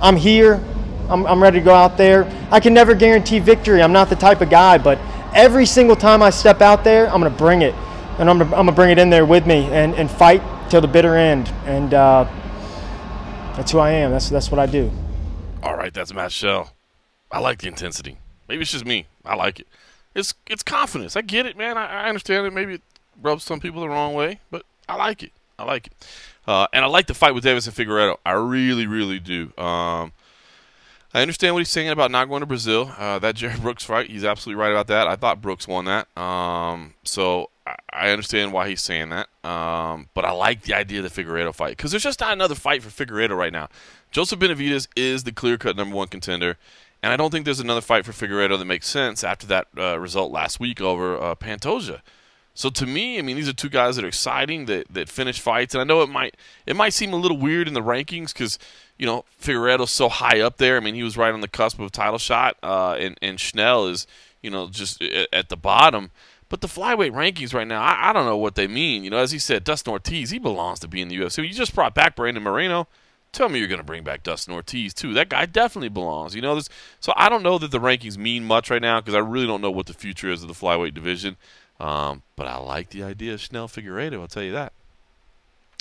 [0.00, 0.62] I'm here.
[1.08, 2.30] I'm, I'm ready to go out there.
[2.50, 3.82] I can never guarantee victory.
[3.82, 4.98] I'm not the type of guy, but
[5.34, 7.74] every single time I step out there, I'm going to bring it.
[8.18, 10.88] And I'm going to bring it in there with me and, and fight till the
[10.88, 11.48] bitter end.
[11.66, 12.24] And uh,
[13.56, 14.10] that's who I am.
[14.10, 14.90] That's, that's what I do.
[15.62, 16.72] All right, that's Matt Schnell.
[17.30, 18.18] I like the intensity.
[18.48, 19.06] Maybe it's just me.
[19.24, 19.66] I like it.
[20.14, 21.14] It's it's confidence.
[21.14, 21.76] I get it, man.
[21.76, 22.52] I, I understand it.
[22.52, 22.82] Maybe it
[23.20, 25.32] rubs some people the wrong way, but I like it.
[25.58, 25.92] I like it.
[26.46, 28.18] Uh, and I like the fight with Deiveson Figueiredo.
[28.24, 29.52] I really, really do.
[29.58, 30.12] Um,
[31.12, 32.92] I understand what he's saying about not going to Brazil.
[32.98, 35.08] Uh, that Jarred Brooks fight, he's absolutely right about that.
[35.08, 36.08] I thought Brooks won that.
[36.16, 39.28] Um, so I, I understand why he's saying that.
[39.48, 42.54] Um, but I like the idea of the Figueiredo fight because there's just not another
[42.54, 43.68] fight for Figueiredo right now.
[44.10, 46.58] Joseph Benavidez is the clear cut number one contender.
[47.02, 49.98] And I don't think there's another fight for Figueiredo that makes sense after that uh,
[49.98, 52.00] result last week over uh, Pantoja.
[52.56, 55.38] So to me, I mean, these are two guys that are exciting that, that finish
[55.38, 58.32] fights, and I know it might it might seem a little weird in the rankings
[58.32, 58.58] because
[58.98, 60.78] you know Figueiredo's so high up there.
[60.78, 63.38] I mean, he was right on the cusp of a title shot, uh, and and
[63.38, 64.06] Schnell is
[64.40, 66.10] you know just at the bottom.
[66.48, 69.04] But the flyweight rankings right now, I, I don't know what they mean.
[69.04, 71.46] You know, as he said, Dustin Ortiz, he belongs to be in the UFC.
[71.46, 72.88] You just brought back Brandon Moreno.
[73.32, 75.12] Tell me you're going to bring back Dustin Ortiz too.
[75.12, 76.34] That guy definitely belongs.
[76.34, 76.70] You know this.
[77.00, 79.60] So I don't know that the rankings mean much right now because I really don't
[79.60, 81.36] know what the future is of the flyweight division.
[81.78, 84.72] Um, but I like the idea of Schnell Figueiredo, I'll tell you that.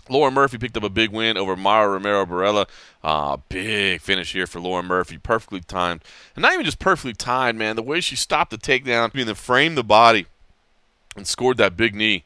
[0.08, 2.68] Lauren Murphy picked up a big win over Mara Romero Borella.
[3.04, 5.18] Uh, big finish here for Lauren Murphy.
[5.18, 6.02] Perfectly timed.
[6.36, 7.76] And not even just perfectly timed, man.
[7.76, 10.28] The way she stopped the takedown and then framed the body
[11.16, 12.24] and scored that big knee.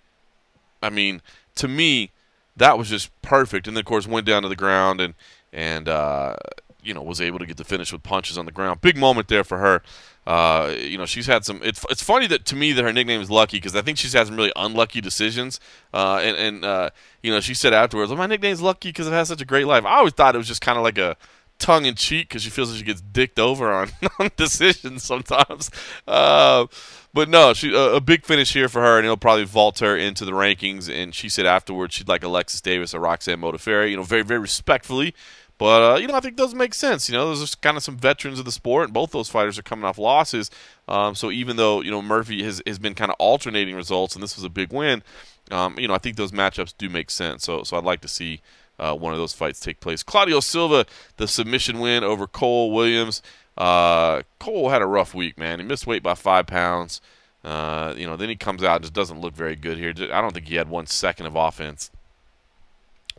[0.82, 1.22] I mean,
[1.55, 2.11] to me,
[2.57, 3.67] that was just perfect.
[3.67, 5.13] And then, of course, went down to the ground and,
[5.53, 6.36] and uh,
[6.84, 8.82] you know, was able to get the finish with punches on the ground.
[8.82, 9.82] Big moment there for her.
[10.30, 11.59] Uh, you know, she's had some.
[11.63, 14.13] It's, it's funny that to me that her nickname is Lucky because I think she's
[14.13, 15.59] had some really unlucky decisions.
[15.91, 16.91] Uh, and and uh,
[17.23, 19.65] you know, she said afterwards, "Well, my nickname's Lucky because I've had such a great
[19.65, 21.17] life." I always thought it was just kind of like a
[21.57, 25.71] tongue in cheek because she feels like she gets dicked over on, on decisions sometimes.
[26.07, 26.67] Uh,
[27.11, 29.97] but no, she a, a, big finish here for her, and it'll probably vault her
[29.97, 30.93] into the rankings.
[30.93, 34.39] And she said afterwards she'd like Alexis Davis or Roxanne Modafferi, you know, very very
[34.39, 35.15] respectfully.
[35.60, 37.10] But uh, you know, I think those make sense.
[37.10, 39.60] You know, those are kind of some veterans of the sport, and both those fighters
[39.60, 40.49] are coming off losses.
[40.88, 44.24] Um, so even though you know Murphy has, has been kind of alternating results, and
[44.24, 45.03] this was a big win,
[45.51, 47.43] um, you know, I think those matchups do make sense.
[47.43, 48.39] So so I'd like to see
[48.80, 50.01] uh, one of those fights take place.
[50.01, 50.86] Claudio Silva,
[51.18, 53.22] the submission win over Cole Williams.
[53.57, 55.60] Uh, Cole had a rough week, man.
[55.60, 57.01] He missed weight by five pounds.
[57.43, 59.93] Uh, you know, then he comes out and just doesn't look very good here.
[60.14, 61.91] I don't think he had one second of offense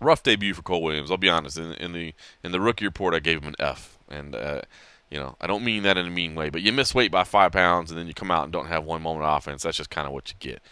[0.00, 1.10] rough debut for Cole Williams.
[1.10, 1.58] I'll be honest.
[1.58, 4.62] In, in the in the rookie report, I gave him an F, and uh,
[5.10, 7.24] you know I don't mean that in a mean way, but you miss weight by
[7.24, 9.62] five pounds, and then you come out and don't have one moment of offense.
[9.62, 10.62] That's just kind of what you get.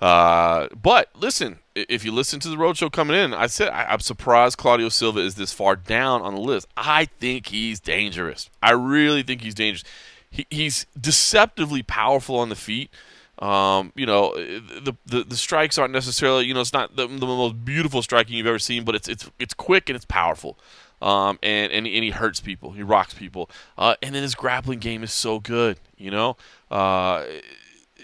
[0.00, 4.00] Uh, but listen, if you listen to the roadshow coming in, I said I, am
[4.00, 6.66] surprised Claudio Silva is this far down on the list.
[6.76, 8.50] I think he's dangerous.
[8.62, 9.84] I really think he's dangerous.
[10.30, 12.90] He, he's deceptively powerful on the feet.
[13.38, 17.26] Um, you know, the, the the strikes aren't necessarily, you know, it's not the, the
[17.26, 20.58] most beautiful striking you've ever seen, but it's it's it's quick and it's powerful.
[21.02, 24.78] Um, and, and and he hurts people, he rocks people, uh, and then his grappling
[24.78, 25.78] game is so good.
[25.98, 26.36] You know,
[26.70, 27.26] uh,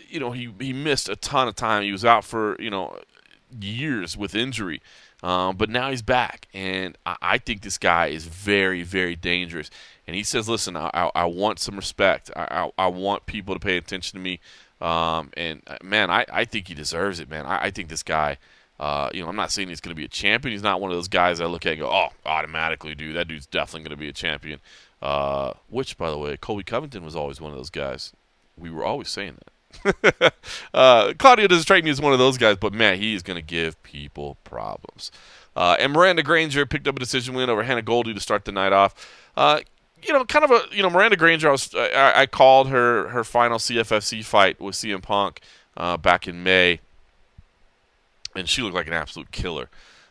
[0.09, 1.83] you know he he missed a ton of time.
[1.83, 2.99] He was out for you know
[3.59, 4.83] years with injury.
[5.23, 9.71] Um, but now he's back, and I, I, think this guy is very, very dangerous.
[10.05, 12.29] And he says, "Listen, I, I, I want some respect.
[12.35, 14.41] I, I, want people to pay attention to me.
[14.83, 17.47] Um, and uh, man, I, I think he deserves it, man.
[17.47, 18.39] I, I think this guy,
[18.81, 20.53] uh, you know, I'm not saying he's going to be a champion.
[20.53, 23.29] He's not one of those guys I look at and go, oh, automatically, dude, that
[23.29, 24.59] dude's definitely going to be a champion.
[25.01, 28.13] Uh, which, by the way, Colby Covington was always one of those guys.
[28.59, 30.33] We were always saying that.
[30.75, 33.37] uh, Claudio doesn't strike me as one of those guys, but man, he is going
[33.37, 35.13] to give people problems.
[35.55, 38.53] Uh, and Miranda Granger picked up a decision win over Hannah Goldy to start the
[38.53, 38.95] night off.
[39.37, 39.61] Uh,
[40.07, 41.49] you know, kind of a you know Miranda Granger.
[41.49, 45.41] I was I, I called her her final CFFC fight with CM Punk
[45.77, 46.81] uh, back in May,
[48.35, 49.69] and she looked like an absolute killer.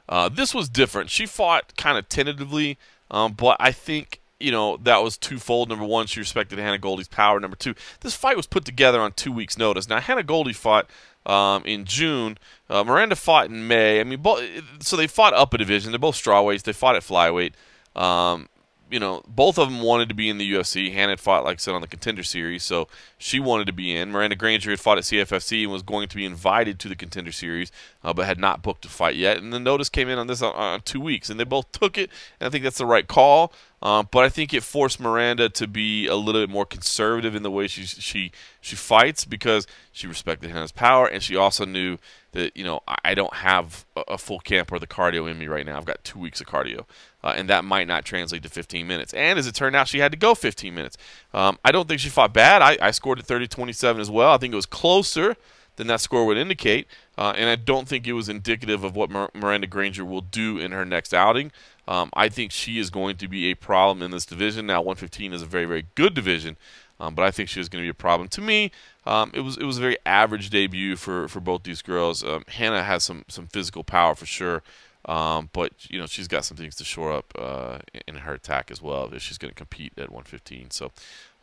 [0.10, 1.10] Uh, this was different.
[1.10, 2.78] She fought kind of tentatively,
[3.10, 5.70] um, but I think you know that was twofold.
[5.70, 7.40] Number one, she respected Hannah Goldy's power.
[7.40, 9.88] Number two, this fight was put together on two weeks' notice.
[9.88, 10.90] Now Hannah Goldy fought
[11.26, 12.38] um, in June.
[12.70, 14.00] Uh, Miranda fought in May.
[14.00, 14.44] I mean, both,
[14.80, 15.92] so they fought up a division.
[15.92, 16.64] They're both strawweights.
[16.64, 17.54] They fought at flyweight.
[17.96, 18.48] Um,
[18.92, 20.94] you know, both of them wanted to be in the UFC.
[20.94, 23.96] Hannah had fought, like I said, on the Contender Series, so she wanted to be
[23.96, 24.12] in.
[24.12, 27.32] Miranda Granger had fought at CFFC and was going to be invited to the Contender
[27.32, 27.72] Series,
[28.04, 29.38] uh, but had not booked a fight yet.
[29.38, 31.98] And the notice came in on this on, on two weeks, and they both took
[31.98, 32.10] it.
[32.40, 33.54] And I think that's the right call.
[33.84, 37.42] Um, but I think it forced Miranda to be a little bit more conservative in
[37.42, 41.98] the way she she she fights because she respected Hannah's power, and she also knew
[42.34, 45.66] that you know I don't have a full camp or the cardio in me right
[45.66, 45.78] now.
[45.78, 46.86] I've got two weeks of cardio,
[47.24, 49.14] uh, and that might not translate to 15 minutes.
[49.14, 50.98] And as it turned out, she had to go 15 minutes.
[51.34, 52.62] Um, I don't think she fought bad.
[52.62, 54.32] I, I scored at 30-27 as well.
[54.32, 55.36] I think it was closer
[55.78, 59.10] than that score would indicate, uh, and I don't think it was indicative of what
[59.10, 61.52] Miranda Granger will do in her next outing.
[61.88, 64.68] Um, I think she is going to be a problem in this division.
[64.68, 66.58] Now, 115 is a very, very good division,
[67.00, 68.28] um, but I think she is going to be a problem.
[68.30, 68.72] To me,
[69.06, 72.24] um, it was it was a very average debut for, for both these girls.
[72.24, 74.62] Um, Hannah has some some physical power for sure,
[75.06, 78.72] um, but you know she's got some things to shore up uh, in her attack
[78.72, 80.72] as well if she's going to compete at 115.
[80.72, 80.92] So,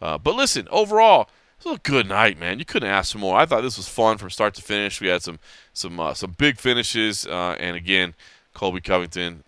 [0.00, 1.28] uh, but listen, overall.
[1.60, 2.60] It was a good night, man.
[2.60, 3.36] You couldn't ask for more.
[3.36, 5.00] I thought this was fun from start to finish.
[5.00, 5.40] We had some
[5.72, 8.14] some uh, some big finishes, uh, and again,
[8.54, 9.42] Colby Covington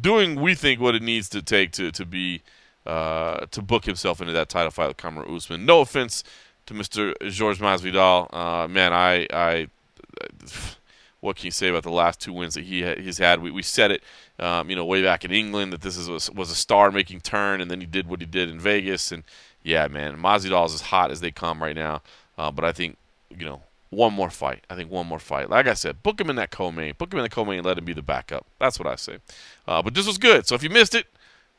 [0.00, 2.42] doing we think what it needs to take to to be
[2.86, 5.66] uh, to book himself into that title fight with Kamaru Usman.
[5.66, 6.24] No offense
[6.66, 7.14] to Mr.
[7.30, 8.32] George Masvidal.
[8.32, 9.68] Uh, man, I, I,
[11.20, 13.42] what can you say about the last two wins that he he's had?
[13.42, 14.02] We, we said it,
[14.38, 17.60] um, you know, way back in England that this is was, was a star-making turn,
[17.60, 19.24] and then he did what he did in Vegas, and
[19.62, 22.02] yeah, man, Masvidal is as hot as they come right now.
[22.36, 22.96] Uh, but I think,
[23.36, 24.64] you know, one more fight.
[24.70, 25.50] I think one more fight.
[25.50, 26.94] Like I said, book him in that co-main.
[26.96, 28.46] Book him in the co-main and let him be the backup.
[28.60, 29.18] That's what I say.
[29.66, 30.46] Uh, but this was good.
[30.46, 31.06] So if you missed it,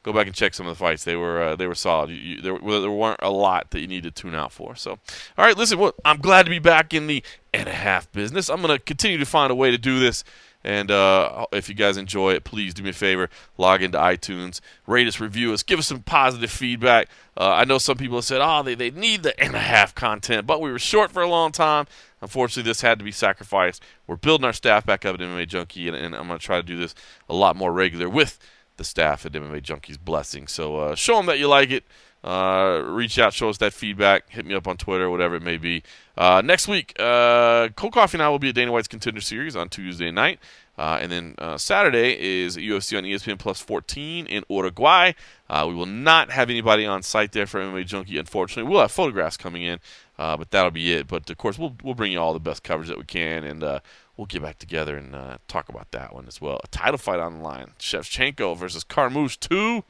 [0.03, 1.03] go back and check some of the fights.
[1.03, 2.09] They were uh, they were solid.
[2.09, 4.75] You, you, there, there weren't a lot that you need to tune out for.
[4.75, 5.79] So, all right, listen.
[5.79, 7.23] Well, I'm glad to be back in the
[7.53, 8.49] and a half business.
[8.49, 10.23] I'm gonna continue to find a way to do this.
[10.61, 14.59] And uh, if you guys enjoy it, please do me a favor, log into iTunes,
[14.85, 17.07] rate us, review us, give us some positive feedback.
[17.37, 19.95] Uh, I know some people have said, oh, they, they need the and a half
[19.95, 21.85] content, but we were short for a long time.
[22.21, 23.81] Unfortunately, this had to be sacrificed.
[24.05, 26.57] We're building our staff back up at MMA Junkie, and, and I'm going to try
[26.57, 26.93] to do this
[27.29, 28.37] a lot more regular with
[28.79, 30.47] the staff at MMA Junkie's blessing.
[30.47, 31.83] So uh, show them that you like it.
[32.23, 34.29] Uh, reach out, show us that feedback.
[34.29, 35.83] Hit me up on Twitter, whatever it may be.
[36.17, 39.55] Uh, next week, uh, Cole Coffee and I will be at Dana White's Contender Series
[39.55, 40.39] on Tuesday night.
[40.77, 45.11] Uh, and then uh, Saturday is UFC on ESPN Plus 14 in Uruguay.
[45.49, 48.69] Uh, we will not have anybody on site there for MMA Junkie, unfortunately.
[48.69, 49.79] We'll have photographs coming in,
[50.17, 51.07] but that'll be it.
[51.07, 53.81] But of course, we'll we'll bring you all the best coverage that we can, and
[54.19, 56.59] we'll get back together and uh, talk about that one as well.
[56.61, 59.83] A title fight on the line: Shevchenko versus Carmouche two.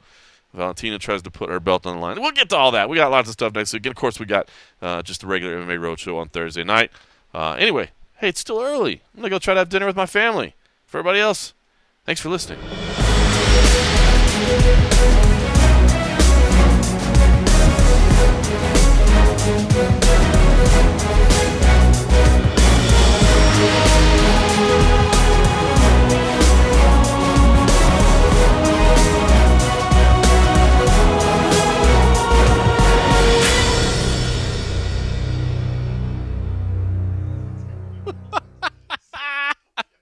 [0.54, 2.20] Valentina tries to put her belt on the line.
[2.20, 2.88] We'll get to all that.
[2.88, 3.86] We got lots of stuff next week.
[3.86, 4.48] And of course, we got
[4.82, 6.90] uh, just the regular MMA Roadshow on Thursday night.
[7.32, 9.02] Uh, anyway, hey, it's still early.
[9.14, 10.54] I'm going to go try to have dinner with my family.
[10.86, 11.54] For everybody else,
[12.04, 12.58] thanks for listening.